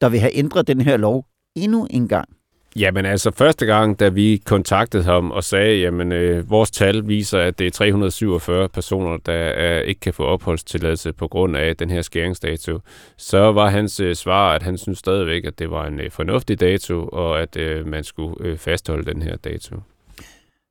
der 0.00 0.08
vil 0.08 0.20
have 0.20 0.36
ændret 0.36 0.66
den 0.66 0.80
her 0.80 0.96
lov 0.96 1.26
endnu 1.56 1.86
en 1.90 2.08
gang? 2.08 2.28
Jamen 2.76 3.06
altså, 3.06 3.30
første 3.30 3.66
gang, 3.66 4.00
da 4.00 4.08
vi 4.08 4.42
kontaktede 4.44 5.04
ham 5.04 5.30
og 5.30 5.44
sagde, 5.44 5.80
jamen 5.80 6.12
øh, 6.12 6.50
vores 6.50 6.70
tal 6.70 7.08
viser, 7.08 7.38
at 7.38 7.58
det 7.58 7.66
er 7.66 7.70
347 7.70 8.68
personer, 8.68 9.16
der 9.26 9.32
er, 9.32 9.80
ikke 9.80 10.00
kan 10.00 10.14
få 10.14 10.24
opholdstilladelse 10.24 11.12
på 11.12 11.28
grund 11.28 11.56
af 11.56 11.76
den 11.76 11.90
her 11.90 12.02
skæringsdato, 12.02 12.78
så 13.16 13.52
var 13.52 13.70
hans 13.70 14.00
øh, 14.00 14.14
svar, 14.14 14.54
at 14.54 14.62
han 14.62 14.78
synes 14.78 14.98
stadigvæk, 14.98 15.44
at 15.44 15.58
det 15.58 15.70
var 15.70 15.86
en 15.86 16.00
øh, 16.00 16.10
fornuftig 16.10 16.60
dato, 16.60 17.08
og 17.12 17.42
at 17.42 17.56
øh, 17.56 17.86
man 17.86 18.04
skulle 18.04 18.34
øh, 18.40 18.58
fastholde 18.58 19.12
den 19.12 19.22
her 19.22 19.36
dato. 19.36 19.76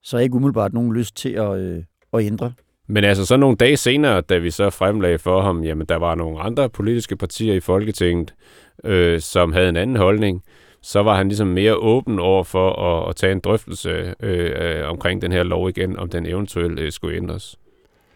Så 0.03 0.17
er 0.17 0.21
ikke 0.21 0.35
umiddelbart 0.35 0.73
nogen 0.73 0.93
lyst 0.93 1.15
til 1.15 1.29
at, 1.29 1.57
øh, 1.59 1.83
at 2.13 2.25
ændre? 2.25 2.53
Men 2.87 3.03
altså 3.03 3.25
så 3.25 3.37
nogle 3.37 3.57
dage 3.57 3.77
senere, 3.77 4.21
da 4.21 4.37
vi 4.37 4.51
så 4.51 4.69
fremlagde 4.69 5.19
for 5.19 5.41
ham, 5.41 5.63
jamen 5.63 5.87
der 5.87 5.95
var 5.95 6.15
nogle 6.15 6.39
andre 6.39 6.69
politiske 6.69 7.15
partier 7.15 7.53
i 7.53 7.59
Folketinget, 7.59 8.33
øh, 8.83 9.21
som 9.21 9.53
havde 9.53 9.69
en 9.69 9.77
anden 9.77 9.95
holdning, 9.95 10.43
så 10.81 11.03
var 11.03 11.17
han 11.17 11.27
ligesom 11.27 11.47
mere 11.47 11.75
åben 11.75 12.19
over 12.19 12.43
for 12.43 12.71
at, 12.71 13.09
at 13.09 13.15
tage 13.15 13.31
en 13.31 13.39
drøftelse 13.39 14.15
øh, 14.19 14.89
omkring 14.89 15.21
den 15.21 15.31
her 15.31 15.43
lov 15.43 15.69
igen, 15.69 15.97
om 15.97 16.09
den 16.09 16.25
eventuelt 16.25 16.79
øh, 16.79 16.91
skulle 16.91 17.17
ændres. 17.17 17.59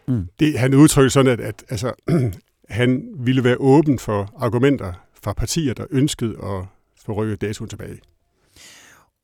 Mm. 0.08 0.28
Det, 0.40 0.58
han 0.58 0.74
udtrykker 0.74 1.10
sådan, 1.10 1.32
at, 1.32 1.40
at 1.40 1.64
altså, 1.68 1.92
han 2.68 3.08
ville 3.18 3.44
være 3.44 3.56
åben 3.60 3.98
for 3.98 4.32
argumenter 4.36 4.92
fra 5.22 5.32
partier, 5.32 5.74
der 5.74 5.86
ønskede 5.90 6.30
at 6.42 6.64
få 7.04 7.12
rykket 7.12 7.40
datoen 7.40 7.68
tilbage. 7.68 7.98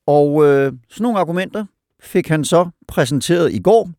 Og 0.07 0.45
øh, 0.45 0.73
sådan 0.89 1.03
nogle 1.03 1.19
argumenter 1.19 1.65
fik 2.01 2.29
han 2.29 2.45
så 2.45 2.69
præsenteret 2.89 3.53
i 3.53 3.59
går. 3.59 3.91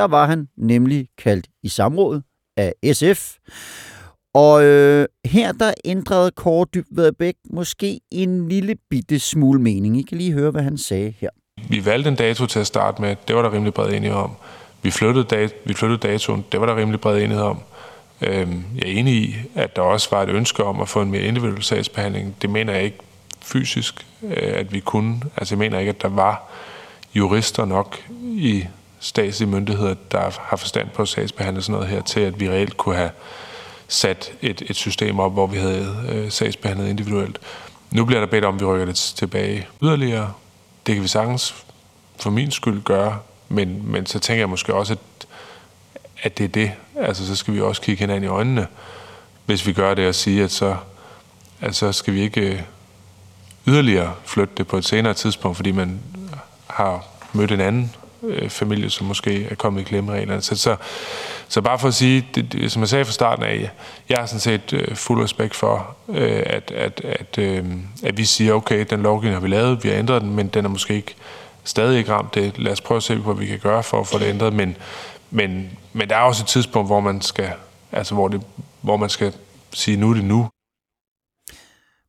Der 0.00 0.06
var 0.06 0.26
han 0.26 0.48
nemlig 0.56 1.08
kaldt 1.18 1.46
i 1.62 1.68
samråd 1.68 2.20
af 2.56 2.74
SF. 2.92 3.34
Og 4.34 4.64
øh, 4.64 5.06
her 5.26 5.52
der 5.52 5.74
ændrede 5.84 6.30
Kåre 6.30 6.66
Dybvad 6.74 7.12
Bæk 7.12 7.34
måske 7.50 8.00
en 8.10 8.48
lille 8.48 8.76
bitte 8.90 9.18
smule 9.18 9.60
mening. 9.60 9.98
I 9.98 10.02
kan 10.02 10.18
lige 10.18 10.32
høre, 10.32 10.50
hvad 10.50 10.62
han 10.62 10.78
sagde 10.78 11.14
her. 11.20 11.28
Vi 11.68 11.84
valgte 11.84 12.08
en 12.10 12.16
dato 12.16 12.46
til 12.46 12.58
at 12.60 12.66
starte 12.66 13.02
med. 13.02 13.16
Det 13.28 13.36
var 13.36 13.42
der 13.42 13.52
rimelig 13.52 13.74
bred 13.74 13.92
enighed 13.92 14.16
om. 14.18 14.30
Vi 14.82 14.90
flyttede, 14.90 15.24
dat- 15.24 15.54
vi 15.64 15.74
flyttede 15.74 16.08
datoen. 16.08 16.44
Det 16.52 16.60
var 16.60 16.66
der 16.66 16.76
rimelig 16.76 17.00
bred 17.00 17.16
enighed 17.22 17.44
om. 17.44 17.58
Øhm, 18.20 18.64
jeg 18.76 18.82
er 18.88 18.92
enig 18.92 19.14
i, 19.14 19.34
at 19.54 19.76
der 19.76 19.82
også 19.82 20.08
var 20.10 20.22
et 20.22 20.28
ønske 20.28 20.64
om 20.64 20.80
at 20.80 20.88
få 20.88 21.02
en 21.02 21.10
mere 21.10 21.22
individuel 21.22 21.62
sagsbehandling. 21.62 22.36
Det 22.42 22.50
mener 22.50 22.72
jeg 22.72 22.82
ikke 22.84 22.98
fysisk, 23.42 24.06
øh, 24.22 24.32
at 24.36 24.72
vi 24.72 24.80
kunne. 24.80 25.20
Altså 25.36 25.54
jeg 25.54 25.58
mener 25.58 25.78
ikke, 25.78 25.90
at 25.90 26.02
der 26.02 26.08
var 26.08 26.50
jurister 27.14 27.64
nok 27.64 27.98
i 28.22 28.64
statslige 29.00 29.50
myndigheder, 29.50 29.94
der 30.10 30.30
har 30.40 30.56
forstand 30.56 30.88
på 30.88 31.02
at 31.02 31.08
sagsbehandle 31.08 31.62
sådan 31.62 31.72
noget 31.72 31.88
her, 31.88 32.02
til 32.02 32.20
at 32.20 32.40
vi 32.40 32.50
reelt 32.50 32.76
kunne 32.76 32.96
have 32.96 33.10
sat 33.88 34.32
et, 34.42 34.62
et 34.66 34.76
system 34.76 35.18
op, 35.20 35.32
hvor 35.32 35.46
vi 35.46 35.58
havde 35.58 35.96
øh, 36.08 36.30
sagsbehandlet 36.30 36.88
individuelt. 36.88 37.38
Nu 37.90 38.04
bliver 38.04 38.20
der 38.20 38.26
bedt 38.26 38.44
om, 38.44 38.54
at 38.54 38.60
vi 38.60 38.66
rykker 38.66 38.86
det 38.86 38.96
tilbage 38.96 39.66
yderligere. 39.82 40.32
Det 40.86 40.94
kan 40.94 41.02
vi 41.02 41.08
sagtens 41.08 41.54
for 42.20 42.30
min 42.30 42.50
skyld 42.50 42.82
gøre, 42.82 43.18
men, 43.48 43.92
men 43.92 44.06
så 44.06 44.18
tænker 44.18 44.40
jeg 44.40 44.48
måske 44.48 44.74
også, 44.74 44.92
at, 44.92 45.26
at 46.22 46.38
det 46.38 46.44
er 46.44 46.48
det. 46.48 46.72
Altså, 46.96 47.26
så 47.26 47.36
skal 47.36 47.54
vi 47.54 47.60
også 47.60 47.82
kigge 47.82 48.00
hinanden 48.00 48.24
i 48.24 48.26
øjnene, 48.26 48.66
hvis 49.46 49.66
vi 49.66 49.72
gør 49.72 49.94
det 49.94 50.08
og 50.08 50.14
sige, 50.14 50.44
at 50.44 50.50
så, 50.50 50.76
at 51.60 51.76
så 51.76 51.92
skal 51.92 52.14
vi 52.14 52.20
ikke 52.20 52.40
øh, 52.40 52.60
yderligere 53.66 54.14
flytte 54.24 54.54
det 54.56 54.66
på 54.66 54.76
et 54.76 54.84
senere 54.84 55.14
tidspunkt, 55.14 55.56
fordi 55.56 55.72
man 55.72 56.00
har 56.66 57.04
mødt 57.32 57.52
en 57.52 57.60
anden 57.60 57.94
øh, 58.22 58.50
familie, 58.50 58.90
som 58.90 59.06
måske 59.06 59.44
er 59.44 59.54
kommet 59.54 59.80
i 59.80 59.84
klemmereglerne. 59.84 60.42
Så, 60.42 60.56
så, 60.56 60.76
så 61.48 61.60
bare 61.60 61.78
for 61.78 61.88
at 61.88 61.94
sige, 61.94 62.26
det, 62.34 62.52
det, 62.52 62.72
som 62.72 62.80
jeg 62.82 62.88
sagde 62.88 63.04
fra 63.04 63.12
starten 63.12 63.44
af, 63.44 63.70
jeg 64.08 64.18
har 64.18 64.26
sådan 64.26 64.40
set 64.40 64.72
øh, 64.72 64.96
fuld 64.96 65.24
respekt 65.24 65.54
for, 65.54 65.96
øh, 66.08 66.42
at, 66.46 66.70
at, 66.70 67.00
at, 67.04 67.38
øh, 67.38 67.64
at 68.02 68.18
vi 68.18 68.24
siger, 68.24 68.54
okay, 68.54 68.86
den 68.90 69.02
lovgivning 69.02 69.34
har 69.34 69.40
vi 69.40 69.48
lavet, 69.48 69.84
vi 69.84 69.88
har 69.88 69.96
ændret 69.96 70.22
den, 70.22 70.34
men 70.34 70.48
den 70.48 70.64
er 70.64 70.68
måske 70.68 70.94
ikke 70.94 71.14
stadig 71.64 71.98
ikke 71.98 72.12
ramt 72.12 72.34
det. 72.34 72.58
Lad 72.58 72.72
os 72.72 72.80
prøve 72.80 72.96
at 72.96 73.02
se, 73.02 73.16
hvad 73.16 73.34
vi 73.34 73.46
kan 73.46 73.58
gøre 73.58 73.82
for 73.82 74.00
at 74.00 74.06
få 74.06 74.18
det 74.18 74.26
ændret, 74.26 74.52
men, 74.52 74.76
men, 75.30 75.70
men 75.92 76.08
der 76.08 76.16
er 76.16 76.22
også 76.22 76.42
et 76.42 76.48
tidspunkt, 76.48 76.88
hvor 76.88 77.00
man 77.00 77.20
skal, 77.20 77.52
altså 77.92 78.14
hvor, 78.14 78.28
det, 78.28 78.42
hvor 78.80 78.96
man 78.96 79.08
skal 79.08 79.34
sige, 79.72 79.96
nu 79.96 80.10
er 80.10 80.14
det 80.14 80.24
nu. 80.24 80.48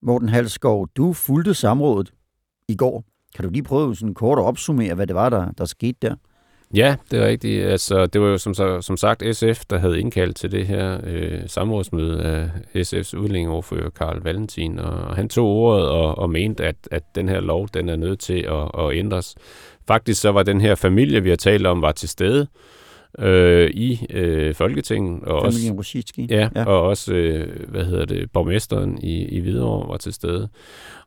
Morten 0.03 0.29
Halskov, 0.29 0.87
du 0.97 1.13
fulgte 1.13 1.53
samrådet 1.53 2.13
i 2.67 2.75
går. 2.75 3.03
Kan 3.35 3.45
du 3.45 3.51
lige 3.51 3.63
prøve 3.63 3.95
sådan 3.95 4.13
kort 4.13 4.39
at 4.39 4.43
opsummere, 4.43 4.93
hvad 4.93 5.07
det 5.07 5.15
var, 5.15 5.29
der, 5.29 5.51
der 5.57 5.65
skete 5.65 5.97
der? 6.01 6.15
Ja, 6.73 6.95
det 7.11 7.19
er 7.19 7.27
rigtigt. 7.27 7.65
Altså, 7.65 8.05
det 8.05 8.21
var 8.21 8.27
jo 8.27 8.37
som, 8.37 8.81
som 8.81 8.97
sagt 8.97 9.23
SF, 9.35 9.65
der 9.69 9.77
havde 9.77 9.99
indkaldt 9.99 10.35
til 10.35 10.51
det 10.51 10.67
her 10.67 10.99
øh, 11.03 11.39
samrådsmøde 11.47 12.23
af 12.23 12.49
SF's 12.75 13.17
udlændingeoverfører 13.17 13.89
Karl 13.89 14.19
Valentin, 14.23 14.79
og 14.79 15.15
han 15.15 15.29
tog 15.29 15.47
ordet 15.47 15.89
og, 15.89 16.17
og 16.17 16.29
mente, 16.29 16.65
at, 16.65 16.75
at 16.91 17.03
den 17.15 17.29
her 17.29 17.39
lov, 17.39 17.67
den 17.73 17.89
er 17.89 17.95
nødt 17.95 18.19
til 18.19 18.47
at, 18.49 18.85
at 18.85 18.93
ændres. 18.93 19.35
Faktisk 19.87 20.21
så 20.21 20.31
var 20.31 20.43
den 20.43 20.61
her 20.61 20.75
familie, 20.75 21.23
vi 21.23 21.29
har 21.29 21.35
talt 21.35 21.67
om, 21.67 21.81
var 21.81 21.91
til 21.91 22.09
stede 22.09 22.47
øh, 23.19 23.69
i 23.69 24.07
øh, 24.09 24.55
Folketinget. 24.55 25.23
Og 25.23 25.53
Familien 25.53 25.73
Rosicki. 25.73 26.27
Ja, 26.29 26.49
ja, 26.55 26.65
og 26.65 26.81
også, 26.81 27.13
øh, 27.13 27.69
hvad 27.69 27.85
hedder 27.85 28.05
det, 28.05 28.31
borgmesteren 28.31 28.99
i, 29.03 29.25
i 29.25 29.39
Hvidovre 29.39 29.89
var 29.89 29.97
til 29.97 30.13
stede. 30.13 30.49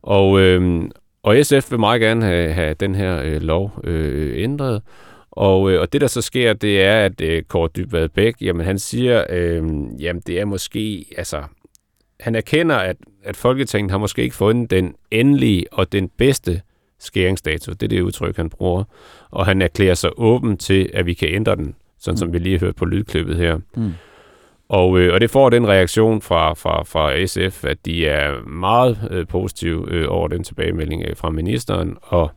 Og, 0.02 0.40
øh, 0.40 0.90
og 1.24 1.36
SF 1.42 1.70
vil 1.70 1.80
meget 1.80 2.00
gerne 2.00 2.24
have, 2.24 2.52
have 2.52 2.74
den 2.74 2.94
her 2.94 3.22
øh, 3.22 3.42
lov 3.42 3.80
øh, 3.84 4.42
ændret, 4.42 4.82
og, 5.30 5.70
øh, 5.70 5.80
og 5.80 5.92
det, 5.92 6.00
der 6.00 6.06
så 6.06 6.22
sker, 6.22 6.52
det 6.52 6.82
er, 6.82 7.04
at 7.04 7.20
øh, 7.20 7.42
Kåre 7.42 7.68
Dybvad 7.76 8.08
Bæk, 8.08 8.34
jamen 8.40 8.66
han 8.66 8.78
siger, 8.78 9.24
øh, 9.30 9.62
jamen 9.98 10.22
det 10.26 10.40
er 10.40 10.44
måske, 10.44 11.04
altså, 11.16 11.42
han 12.20 12.34
erkender, 12.34 12.76
at, 12.76 12.96
at 13.24 13.36
Folketinget 13.36 13.90
har 13.90 13.98
måske 13.98 14.22
ikke 14.22 14.36
fundet 14.36 14.70
den 14.70 14.94
endelige 15.10 15.72
og 15.72 15.92
den 15.92 16.08
bedste 16.08 16.60
skæringsdato. 16.98 17.72
Det 17.72 17.82
er 17.82 17.88
det 17.88 18.00
udtryk, 18.00 18.36
han 18.36 18.50
bruger. 18.50 18.84
Og 19.30 19.46
han 19.46 19.62
erklærer 19.62 19.94
sig 19.94 20.10
åben 20.16 20.56
til, 20.56 20.90
at 20.94 21.06
vi 21.06 21.14
kan 21.14 21.28
ændre 21.28 21.56
den, 21.56 21.74
sådan 21.98 22.14
mm. 22.14 22.16
som 22.16 22.32
vi 22.32 22.38
lige 22.38 22.58
har 22.58 22.66
hørt 22.66 22.76
på 22.76 22.84
lydklippet 22.84 23.36
her. 23.36 23.58
Mm. 23.76 23.92
Og, 24.68 24.98
øh, 24.98 25.14
og 25.14 25.20
det 25.20 25.30
får 25.30 25.50
den 25.50 25.68
reaktion 25.68 26.20
fra, 26.22 26.54
fra, 26.54 26.82
fra 26.82 27.26
SF, 27.26 27.64
at 27.64 27.86
de 27.86 28.06
er 28.06 28.48
meget 28.48 29.08
øh, 29.10 29.26
positive 29.26 29.90
øh, 29.90 30.06
over 30.08 30.28
den 30.28 30.44
tilbagemelding 30.44 31.02
øh, 31.08 31.16
fra 31.16 31.30
ministeren, 31.30 31.96
og 32.02 32.30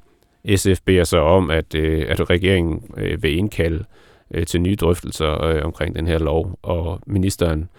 SF 0.55 0.79
beder 0.85 1.03
så 1.03 1.17
om, 1.17 1.51
at, 1.51 1.75
øh, 1.75 2.05
at 2.09 2.29
regeringen 2.29 2.83
øh, 2.97 3.23
vil 3.23 3.37
indkalde 3.37 3.83
øh, 4.31 4.45
til 4.45 4.61
nye 4.61 4.75
drøftelser 4.75 5.43
øh, 5.43 5.65
omkring 5.65 5.95
den 5.95 6.07
her 6.07 6.19
lov, 6.19 6.59
og 6.61 6.99
ministeren 7.07 7.69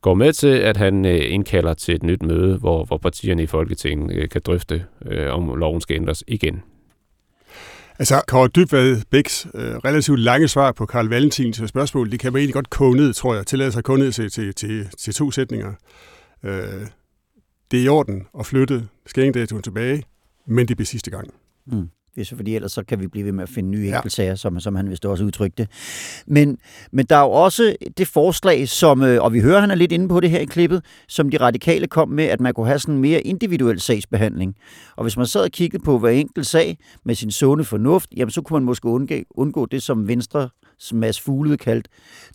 går 0.00 0.14
med 0.14 0.32
til, 0.32 0.56
at 0.58 0.76
han 0.76 1.04
øh, 1.04 1.20
indkalder 1.32 1.74
til 1.74 1.94
et 1.94 2.02
nyt 2.02 2.22
møde, 2.22 2.58
hvor, 2.58 2.84
hvor 2.84 2.96
partierne 2.96 3.42
i 3.42 3.46
Folketinget 3.46 4.16
øh, 4.16 4.28
kan 4.28 4.40
drøfte, 4.44 4.84
øh, 5.06 5.34
om 5.34 5.54
loven 5.54 5.80
skal 5.80 5.96
ændres 5.96 6.24
igen. 6.26 6.62
Altså, 7.98 8.22
Kåre 8.28 8.48
Dybvad 8.48 9.02
Bæks 9.10 9.46
øh, 9.54 9.76
relativt 9.76 10.20
lange 10.20 10.48
svar 10.48 10.72
på 10.72 10.86
Karl 10.86 11.08
Valentins 11.08 11.62
spørgsmål, 11.66 12.10
det 12.10 12.20
kan 12.20 12.32
man 12.32 12.40
egentlig 12.40 12.54
godt 12.54 12.70
koge 12.70 12.96
ned, 12.96 13.12
tror 13.12 13.34
jeg, 13.34 13.46
tillade 13.46 13.72
sig 13.72 13.78
at 13.78 13.84
koge 13.84 13.98
ned 13.98 14.12
til, 14.12 14.30
til, 14.30 14.54
til, 14.54 14.88
til 14.98 15.14
to 15.14 15.30
sætninger. 15.30 15.72
Øh, 16.42 16.86
det 17.70 17.80
er 17.80 17.84
i 17.84 17.88
orden 17.88 18.26
at 18.38 18.46
flytte 18.46 18.88
skæringdatoen 19.06 19.62
tilbage, 19.62 20.02
men 20.46 20.68
det 20.68 20.76
bliver 20.76 20.86
sidste 20.86 21.10
gang. 21.10 21.34
Mm. 21.66 21.88
Hvis, 22.14 22.34
fordi 22.36 22.54
ellers 22.54 22.72
så 22.72 22.84
kan 22.84 23.00
vi 23.00 23.06
blive 23.06 23.24
ved 23.24 23.32
med 23.32 23.42
at 23.42 23.48
finde 23.48 23.70
nye 23.70 23.88
enkeltsager, 23.88 24.30
ja. 24.30 24.36
som, 24.36 24.60
som 24.60 24.74
han 24.74 24.90
vist 24.90 25.06
også 25.06 25.24
udtrykte. 25.24 25.68
Men, 26.26 26.58
men 26.92 27.06
der 27.06 27.16
er 27.16 27.20
jo 27.20 27.30
også 27.30 27.76
det 27.98 28.08
forslag, 28.08 28.68
som, 28.68 29.02
øh, 29.02 29.22
og 29.22 29.32
vi 29.32 29.40
hører, 29.40 29.60
han 29.60 29.70
er 29.70 29.74
lidt 29.74 29.92
inde 29.92 30.08
på 30.08 30.20
det 30.20 30.30
her 30.30 30.38
i 30.38 30.44
klippet, 30.44 30.84
som 31.08 31.30
de 31.30 31.36
radikale 31.36 31.86
kom 31.86 32.08
med, 32.08 32.24
at 32.24 32.40
man 32.40 32.54
kunne 32.54 32.66
have 32.66 32.78
sådan 32.78 32.94
en 32.94 33.00
mere 33.00 33.20
individuel 33.20 33.80
sagsbehandling. 33.80 34.56
Og 34.96 35.02
hvis 35.02 35.16
man 35.16 35.26
sad 35.26 35.40
og 35.40 35.50
kiggede 35.50 35.82
på 35.82 35.98
hver 35.98 36.10
enkelt 36.10 36.46
sag 36.46 36.78
med 37.04 37.14
sin 37.14 37.30
sunde 37.30 37.64
fornuft, 37.64 38.10
jamen 38.16 38.30
så 38.30 38.42
kunne 38.42 38.54
man 38.54 38.64
måske 38.64 38.88
undgå, 38.88 39.14
undgå 39.30 39.66
det, 39.66 39.82
som 39.82 40.08
Venstre 40.08 40.48
Mads 40.92 41.20
Fuglede 41.20 41.56
kaldt 41.56 41.88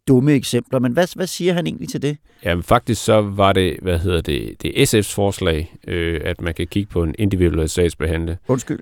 dumme 0.07 0.33
eksempler. 0.33 0.79
Men 0.79 0.91
hvad, 0.91 1.15
hvad 1.15 1.27
siger 1.27 1.53
han 1.53 1.67
egentlig 1.67 1.89
til 1.89 2.01
det? 2.01 2.17
Jamen 2.45 2.63
faktisk 2.63 3.03
så 3.03 3.21
var 3.21 3.53
det, 3.53 3.77
hvad 3.81 3.99
hedder 3.99 4.21
det, 4.21 4.61
det 4.61 4.81
er 4.81 4.85
SF's 4.85 5.13
forslag, 5.15 5.75
øh, 5.87 6.21
at 6.23 6.41
man 6.41 6.53
kan 6.53 6.67
kigge 6.67 6.89
på 6.89 7.03
en 7.03 7.15
individuel 7.19 7.69
sagsbehandling. 7.69 8.37
Undskyld 8.47 8.79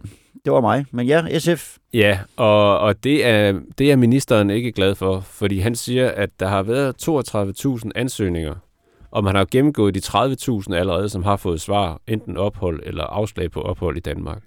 det 0.47 0.53
var 0.53 0.61
mig. 0.61 0.85
Men 0.91 1.07
ja, 1.07 1.39
SF. 1.39 1.77
Ja, 1.93 2.19
og, 2.35 2.79
og 2.79 3.03
det, 3.03 3.25
er, 3.25 3.59
det 3.77 3.91
er 3.91 3.95
ministeren 3.95 4.49
ikke 4.49 4.71
glad 4.71 4.95
for, 4.95 5.19
fordi 5.19 5.59
han 5.59 5.75
siger, 5.75 6.11
at 6.11 6.29
der 6.39 6.47
har 6.47 6.63
været 6.63 7.07
32.000 7.83 7.89
ansøgninger, 7.95 8.55
og 9.11 9.23
man 9.23 9.35
har 9.35 9.45
gennemgået 9.51 9.95
de 9.95 9.99
30.000 9.99 10.73
allerede, 10.73 11.09
som 11.09 11.23
har 11.23 11.35
fået 11.35 11.61
svar, 11.61 12.01
enten 12.07 12.37
ophold 12.37 12.79
eller 12.85 13.03
afslag 13.03 13.51
på 13.51 13.61
ophold 13.61 13.97
i 13.97 13.99
Danmark. 13.99 14.43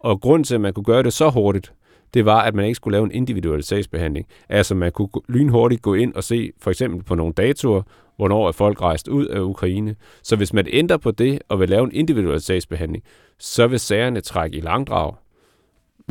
Og 0.00 0.20
grund 0.20 0.44
til, 0.44 0.54
at 0.54 0.60
man 0.60 0.72
kunne 0.72 0.84
gøre 0.84 1.02
det 1.02 1.12
så 1.12 1.30
hurtigt, 1.30 1.72
det 2.14 2.24
var, 2.24 2.42
at 2.42 2.54
man 2.54 2.64
ikke 2.64 2.74
skulle 2.74 2.92
lave 2.92 3.04
en 3.04 3.12
individuel 3.12 3.62
sagsbehandling. 3.62 4.26
Altså 4.48 4.74
man 4.74 4.92
kunne 4.92 5.08
lynhurtigt 5.28 5.82
gå 5.82 5.94
ind 5.94 6.14
og 6.14 6.24
se 6.24 6.52
for 6.60 6.70
eksempel 6.70 7.02
på 7.02 7.14
nogle 7.14 7.32
datoer, 7.32 7.82
hvornår 8.16 8.48
er 8.48 8.52
folk 8.52 8.82
rejst 8.82 9.08
ud 9.08 9.26
af 9.26 9.40
Ukraine. 9.40 9.96
Så 10.22 10.36
hvis 10.36 10.52
man 10.52 10.66
ændrer 10.70 10.96
på 10.96 11.10
det 11.10 11.38
og 11.48 11.60
vil 11.60 11.68
lave 11.68 11.84
en 11.84 11.92
individuel 11.92 12.40
sagsbehandling, 12.40 13.04
så 13.38 13.66
vil 13.66 13.80
sagerne 13.80 14.20
trække 14.20 14.56
i 14.56 14.60
langdrag 14.60 15.14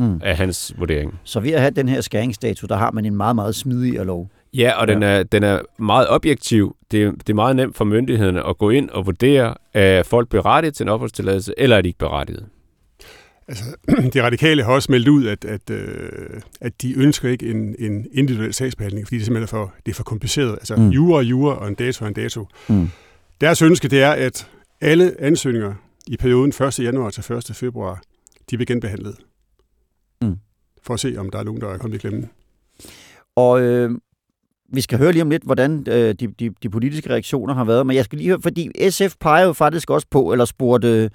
mm. 0.00 0.20
af 0.24 0.36
hans 0.36 0.74
vurdering. 0.78 1.14
Så 1.24 1.40
ved 1.40 1.50
at 1.50 1.60
have 1.60 1.70
den 1.70 1.88
her 1.88 2.00
skæringsdato, 2.00 2.66
der 2.66 2.76
har 2.76 2.90
man 2.90 3.04
en 3.04 3.14
meget, 3.14 3.34
meget 3.34 3.54
smidig 3.54 4.04
lov. 4.04 4.30
Ja, 4.54 4.72
og 4.72 4.88
ja. 4.88 4.94
Den, 4.94 5.02
er, 5.02 5.22
den 5.22 5.42
er 5.42 5.60
meget 5.78 6.06
objektiv. 6.10 6.76
Det, 6.90 7.14
det 7.18 7.30
er 7.30 7.34
meget 7.34 7.56
nemt 7.56 7.76
for 7.76 7.84
myndighederne 7.84 8.46
at 8.46 8.58
gå 8.58 8.70
ind 8.70 8.90
og 8.90 9.06
vurdere, 9.06 9.54
er 9.74 10.02
folk 10.02 10.28
berettiget 10.28 10.74
til 10.74 10.84
en 10.84 10.88
opholdstilladelse, 10.88 11.54
eller 11.58 11.76
er 11.76 11.80
de 11.80 11.88
ikke 11.88 11.98
berettiget? 11.98 12.46
Altså, 13.48 13.64
de 14.14 14.22
radikale 14.22 14.62
har 14.62 14.72
også 14.72 14.92
meldt 14.92 15.08
ud, 15.08 15.26
at, 15.26 15.44
at, 15.44 15.70
øh, 15.70 16.08
at 16.60 16.82
de 16.82 16.98
ønsker 16.98 17.28
ikke 17.28 17.50
en, 17.50 17.74
en 17.78 18.06
individuel 18.12 18.54
sagsbehandling, 18.54 19.06
fordi 19.06 19.16
det 19.16 19.24
simpelthen 19.24 19.58
er 19.58 19.64
for, 19.64 19.74
det 19.86 19.92
er 19.92 19.96
for 19.96 20.04
kompliceret. 20.04 20.52
Altså, 20.52 20.76
mm. 20.76 20.88
jura 20.88 21.16
og 21.16 21.24
jura, 21.24 21.54
og 21.54 21.68
en 21.68 21.74
dato 21.74 22.04
og 22.04 22.08
en 22.08 22.14
dato. 22.14 22.46
Mm. 22.68 22.88
Deres 23.40 23.62
ønske, 23.62 23.88
det 23.88 24.02
er, 24.02 24.10
at 24.10 24.48
alle 24.80 25.14
ansøgninger 25.18 25.74
i 26.06 26.16
perioden 26.16 26.66
1. 26.66 26.78
januar 26.78 27.10
til 27.10 27.34
1. 27.34 27.50
februar, 27.54 28.02
de 28.50 28.56
bliver 28.56 28.66
genbehandlet. 28.66 29.14
For 30.82 30.94
at 30.94 31.00
se, 31.00 31.14
om 31.18 31.30
der 31.30 31.38
er 31.38 31.42
nogen, 31.44 31.60
der 31.60 31.68
er 31.68 31.78
kommet 31.78 31.96
i 31.96 31.98
klemme. 31.98 32.28
Og 33.36 33.60
øh, 33.60 33.90
vi 34.72 34.80
skal 34.80 34.98
høre 34.98 35.12
lige 35.12 35.22
om 35.22 35.30
lidt, 35.30 35.42
hvordan 35.42 35.84
øh, 35.88 36.14
de, 36.14 36.26
de, 36.26 36.50
de 36.62 36.70
politiske 36.70 37.10
reaktioner 37.10 37.54
har 37.54 37.64
været, 37.64 37.86
men 37.86 37.96
jeg 37.96 38.04
skal 38.04 38.18
lige 38.18 38.28
høre, 38.28 38.42
fordi 38.42 38.90
SF 38.90 39.14
peger 39.20 39.46
jo 39.46 39.52
faktisk 39.52 39.90
også 39.90 40.06
på, 40.10 40.32
eller 40.32 40.44
spurgte 40.44 40.88
øh, 40.88 41.10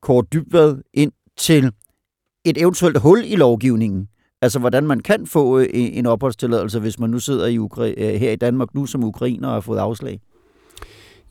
Kåre 0.00 0.24
Dybvad 0.32 0.76
ind 0.94 1.12
til 1.36 1.72
et 2.44 2.58
eventuelt 2.58 2.98
hul 2.98 3.22
i 3.24 3.36
lovgivningen. 3.36 4.08
Altså, 4.42 4.58
hvordan 4.58 4.86
man 4.86 5.00
kan 5.00 5.26
få 5.26 5.58
øh, 5.58 5.66
en 5.72 6.06
opholdstilladelse, 6.06 6.80
hvis 6.80 6.98
man 6.98 7.10
nu 7.10 7.18
sidder 7.18 7.46
i 7.46 7.58
Ukra- 7.58 7.94
øh, 7.96 8.20
her 8.20 8.30
i 8.30 8.36
Danmark 8.36 8.74
nu 8.74 8.86
som 8.86 9.04
ukrainer 9.04 9.48
og 9.48 9.54
har 9.54 9.60
fået 9.60 9.78
afslag. 9.78 10.20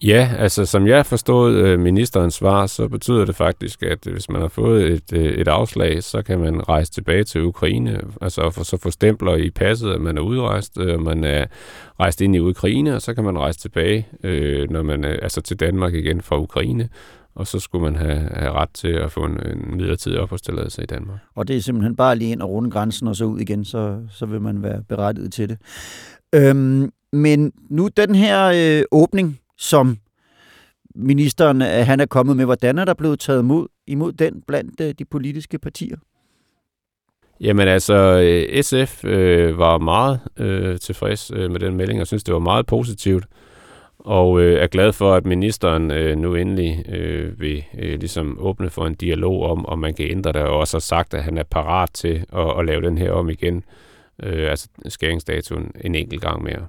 Ja, 0.04 0.30
altså 0.38 0.66
som 0.66 0.88
jeg 0.88 1.06
forstod 1.06 1.56
øh, 1.56 1.80
ministerens 1.80 2.34
svar, 2.34 2.68
så 2.68 2.88
betyder 2.88 3.26
det 3.26 3.36
faktisk, 3.36 3.84
at 3.84 4.00
hvis 4.12 4.30
man 4.30 4.42
har 4.42 4.48
fået 4.48 4.92
et, 4.92 5.14
øh, 5.14 5.34
et 5.34 5.48
afslag, 5.48 6.04
så 6.04 6.22
kan 6.22 6.40
man 6.40 6.70
rejse 6.70 6.92
tilbage 6.92 7.24
til 7.24 7.42
Ukraine, 7.42 8.02
altså 8.22 8.50
for, 8.50 8.64
så 8.64 8.78
få 8.78 8.92
stempler 8.92 9.36
i 9.36 9.50
passet, 9.50 9.92
at 9.92 10.02
man 10.02 10.18
er 10.18 10.22
udrejst, 10.22 10.78
øh, 10.78 11.02
man 11.02 11.24
er 11.24 11.46
rejst 12.00 12.22
ind 12.22 12.36
i 12.36 12.40
Ukraine, 12.40 12.96
og 12.96 13.02
så 13.02 13.14
kan 13.14 13.24
man 13.24 13.40
rejse 13.40 13.60
tilbage, 13.60 14.08
øh, 14.24 14.70
når 14.70 14.84
man 14.84 15.06
altså 15.06 15.42
til 15.42 15.60
Danmark 15.60 15.94
igen 15.94 16.22
fra 16.22 16.40
Ukraine, 16.40 16.90
og 17.36 17.48
så 17.48 17.60
skulle 17.60 17.92
man 17.92 17.96
have, 17.96 18.30
have 18.34 18.52
ret 18.52 18.70
til 18.74 18.88
at 18.88 19.12
få 19.12 19.26
en, 19.26 19.40
en 19.46 19.78
midlertidig 19.78 20.20
opholdstilladelse 20.20 20.84
i 20.84 20.86
Danmark. 20.86 21.18
Og 21.36 21.48
det 21.48 21.58
er 21.58 21.62
simpelthen 21.62 21.96
bare 21.96 22.16
lige 22.16 22.32
ind 22.32 22.42
og 22.42 22.50
runde 22.50 22.72
grænsen 22.72 23.08
og 23.08 23.16
så 23.16 23.26
ud 23.26 23.40
igen, 23.40 23.66
så, 23.66 24.00
så 24.12 24.26
vil 24.26 24.42
man 24.42 24.64
være 24.64 24.84
berettiget 24.90 25.34
til 25.34 25.50
det. 25.50 25.58
Øhm, 26.36 26.92
men 27.14 27.52
nu 27.70 27.88
den 27.98 28.16
her 28.16 28.52
øh, 28.56 28.84
åbning, 28.92 29.40
som 29.60 29.98
ministeren 30.96 31.62
han 31.62 32.00
er 32.00 32.06
kommet 32.06 32.38
med, 32.38 32.46
hvordan 32.46 32.78
er 32.78 32.86
der 32.86 32.94
blevet 32.94 33.20
taget 33.20 33.42
imod, 33.42 33.68
imod 33.88 34.12
den 34.12 34.44
blandt 34.48 34.82
øh, 34.82 34.94
de 35.00 35.06
politiske 35.06 35.60
partier? 35.60 35.98
Jamen 37.42 37.68
altså, 37.68 37.94
øh, 37.94 38.64
SF 38.64 39.06
øh, 39.06 39.58
var 39.58 39.78
meget 39.78 40.20
øh, 40.38 40.80
tilfreds 40.80 41.32
øh, 41.36 41.52
med 41.52 41.60
den 41.60 41.76
melding, 41.76 42.02
og 42.02 42.08
synes, 42.08 42.24
det 42.24 42.34
var 42.34 42.40
meget 42.40 42.66
positivt 42.66 43.26
og 44.00 44.42
øh, 44.42 44.64
er 44.64 44.68
glad 44.68 44.94
for, 44.94 45.14
at 45.14 45.26
ministeren 45.26 45.92
øh, 45.92 46.18
nu 46.18 46.36
endelig 46.36 46.90
øh, 46.90 47.40
vil 47.40 47.66
øh, 47.78 48.00
ligesom 48.00 48.38
åbne 48.40 48.70
for 48.70 48.86
en 48.86 48.96
dialog 48.96 49.44
om, 49.44 49.66
om 49.66 49.80
man 49.80 49.94
kan 49.94 50.12
ændre 50.12 50.32
det, 50.32 50.42
og 50.42 50.58
også 50.58 50.78
har 50.78 50.80
sagt, 50.80 51.14
at 51.14 51.24
han 51.24 51.38
er 51.38 51.44
parat 51.44 51.90
til 51.94 52.26
at, 52.34 52.60
at 52.60 52.66
lave 52.66 52.82
den 52.82 52.98
her 52.98 53.12
om 53.12 53.30
igen, 53.30 53.64
øh, 54.24 54.50
altså 54.50 54.70
skæringsdatoen 54.88 55.72
en 55.82 55.96
enkelt 55.96 56.22
gang 56.22 56.44
mere. 56.44 56.68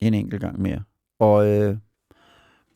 En 0.00 0.14
enkelt 0.14 0.40
gang 0.40 0.62
mere. 0.62 0.82
Og 1.20 1.46
øh, 1.46 1.76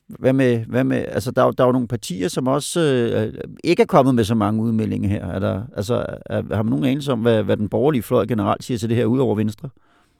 hvad 0.07 0.33
med, 0.33 0.65
hvad 0.65 0.83
med 0.83 1.05
altså 1.07 1.31
der, 1.31 1.51
der 1.51 1.63
er 1.63 1.67
jo 1.67 1.71
nogle 1.71 1.87
partier, 1.87 2.27
som 2.27 2.47
også 2.47 2.79
øh, 2.79 3.33
ikke 3.63 3.81
er 3.81 3.87
kommet 3.87 4.15
med 4.15 4.23
så 4.23 4.35
mange 4.35 4.61
udmeldinger 4.61 5.09
her. 5.09 5.25
Er 5.25 5.39
der, 5.39 5.61
altså, 5.75 6.05
er, 6.25 6.41
har 6.55 6.63
man 6.63 6.69
nogen 6.69 6.85
anelse 6.85 7.11
om, 7.11 7.19
hvad, 7.19 7.43
hvad 7.43 7.57
den 7.57 7.69
borgerlige 7.69 8.03
fløj 8.03 8.25
generelt 8.25 8.63
siger 8.63 8.77
til 8.77 8.89
det 8.89 8.97
her, 8.97 9.05
udover 9.05 9.35
Venstre? 9.35 9.69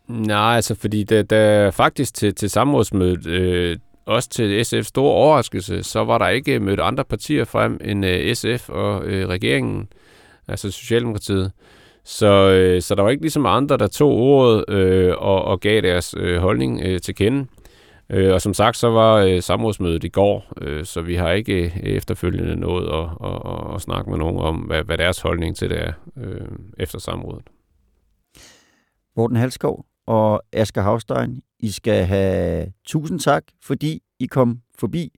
Nej, 0.08 0.56
altså 0.56 0.76
fordi 0.76 1.04
der, 1.04 1.24
der 1.24 1.72
faktisk 1.72 2.14
til, 2.14 2.36
til 2.36 2.50
samrådsmødet, 2.50 3.28
øh, 3.28 3.78
også 4.06 4.30
til 4.30 4.62
SF's 4.62 4.82
store 4.82 5.12
overraskelse, 5.12 5.84
så 5.84 6.04
var 6.04 6.18
der 6.18 6.28
ikke 6.28 6.60
mødt 6.60 6.80
andre 6.80 7.04
partier 7.04 7.46
frem 7.46 7.80
end 7.84 8.06
øh, 8.06 8.36
SF 8.36 8.70
og 8.70 9.06
øh, 9.06 9.28
regeringen, 9.28 9.88
altså 10.48 10.72
Socialdemokratiet. 10.72 11.52
Så, 12.06 12.50
øh, 12.50 12.82
så 12.82 12.96
der 12.96 13.02
var 13.02 13.10
ikke 13.10 13.24
ligesom 13.24 13.46
andre, 13.46 13.78
der 13.78 13.88
tog 13.88 14.12
ordet 14.12 14.70
øh, 14.70 15.14
og, 15.18 15.46
og 15.46 15.60
gav 15.60 15.82
deres 15.82 16.16
øh, 16.18 16.38
holdning 16.38 16.82
øh, 16.84 17.02
til 17.02 17.16
kende. 17.16 17.46
Øh, 18.10 18.34
og 18.34 18.42
som 18.42 18.54
sagt, 18.54 18.78
så 18.78 18.90
var 18.90 19.16
øh, 19.16 19.42
samrådsmødet 19.42 20.04
i 20.04 20.10
går, 20.10 20.54
øh, 20.62 20.86
så 20.86 21.02
vi 21.02 21.16
har 21.16 21.32
ikke 21.32 21.64
øh, 21.66 21.78
efterfølgende 21.78 22.56
nået 22.56 22.88
at, 22.88 23.30
at, 23.30 23.42
at, 23.46 23.76
at 23.76 23.82
snakke 23.82 24.10
med 24.10 24.18
nogen 24.18 24.38
om, 24.38 24.56
hvad, 24.56 24.84
hvad 24.84 24.98
deres 24.98 25.22
holdning 25.22 25.56
til 25.56 25.70
det 25.70 25.82
er 25.82 25.94
øh, 26.18 26.48
efter 26.78 27.00
samrådet. 27.00 27.44
Morten 29.16 29.38
Halskov, 29.38 29.86
og 30.08 30.44
Asger 30.54 30.82
Havstein. 30.82 31.42
I 31.60 31.72
skal 31.72 32.06
have 32.06 32.72
tusind 32.86 33.20
tak, 33.20 33.44
fordi 33.64 34.02
I 34.20 34.26
kom 34.26 34.60
forbi. 34.80 35.10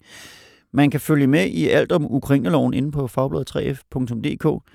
Man 0.74 0.90
kan 0.90 1.00
følge 1.00 1.28
med 1.28 1.46
i 1.46 1.70
alt 1.70 1.92
om 1.92 2.12
Ukraineloven 2.12 2.74
inde 2.74 2.92
på 2.92 3.08
fagbladet3f.dk. 3.08 4.72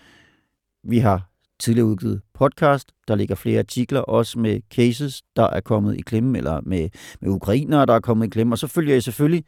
Vi 0.85 0.99
har 0.99 1.30
tidligere 1.61 1.87
udgivet 1.87 2.21
podcast. 2.35 2.89
Der 3.09 3.15
ligger 3.15 3.35
flere 3.35 3.59
artikler, 3.59 4.01
også 4.01 4.39
med 4.39 4.61
cases, 4.75 5.23
der 5.37 5.47
er 5.47 5.61
kommet 5.61 5.99
i 5.99 6.01
klemme, 6.01 6.39
eller 6.39 6.61
med, 6.63 6.89
med 7.21 7.31
ukrainere, 7.31 7.87
der 7.87 7.95
er 7.95 8.01
kommet 8.01 8.27
i 8.27 8.31
klemme. 8.31 8.55
Og 8.55 8.59
så 8.59 8.67
følger 8.67 8.95
jeg 8.95 9.03
selvfølgelig 9.03 9.45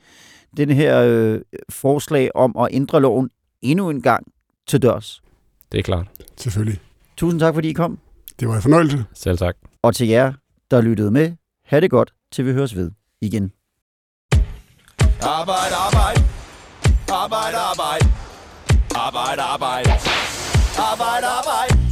den 0.56 0.70
her 0.70 1.02
øh, 1.02 1.40
forslag 1.70 2.30
om 2.34 2.56
at 2.58 2.68
ændre 2.72 3.00
loven 3.00 3.30
endnu 3.62 3.90
en 3.90 4.02
gang 4.02 4.26
til 4.66 4.82
dørs. 4.82 5.22
Det 5.72 5.78
er 5.78 5.82
klart. 5.82 6.06
Selvfølgelig. 6.36 6.80
Tusind 7.16 7.40
tak, 7.40 7.54
fordi 7.54 7.68
I 7.68 7.72
kom. 7.72 7.98
Det 8.40 8.48
var 8.48 8.56
en 8.56 8.62
fornøjelse. 8.62 9.04
Selv 9.14 9.38
tak. 9.38 9.56
Og 9.82 9.94
til 9.94 10.08
jer, 10.08 10.32
der 10.70 10.80
lyttede 10.80 11.10
med. 11.10 11.32
Ha' 11.66 11.80
det 11.80 11.90
godt, 11.90 12.12
til 12.32 12.46
vi 12.46 12.52
høres 12.52 12.76
ved 12.76 12.90
igen. 13.20 13.52
Arbejde, 15.22 15.74
arbejde. 15.86 16.20
Arbejde, 17.12 17.56
arbejde. 17.56 18.06
Arbejde, 18.94 19.42
arbejde. 19.42 19.90
Arbejde, 20.78 21.26
arbejde. 21.26 21.91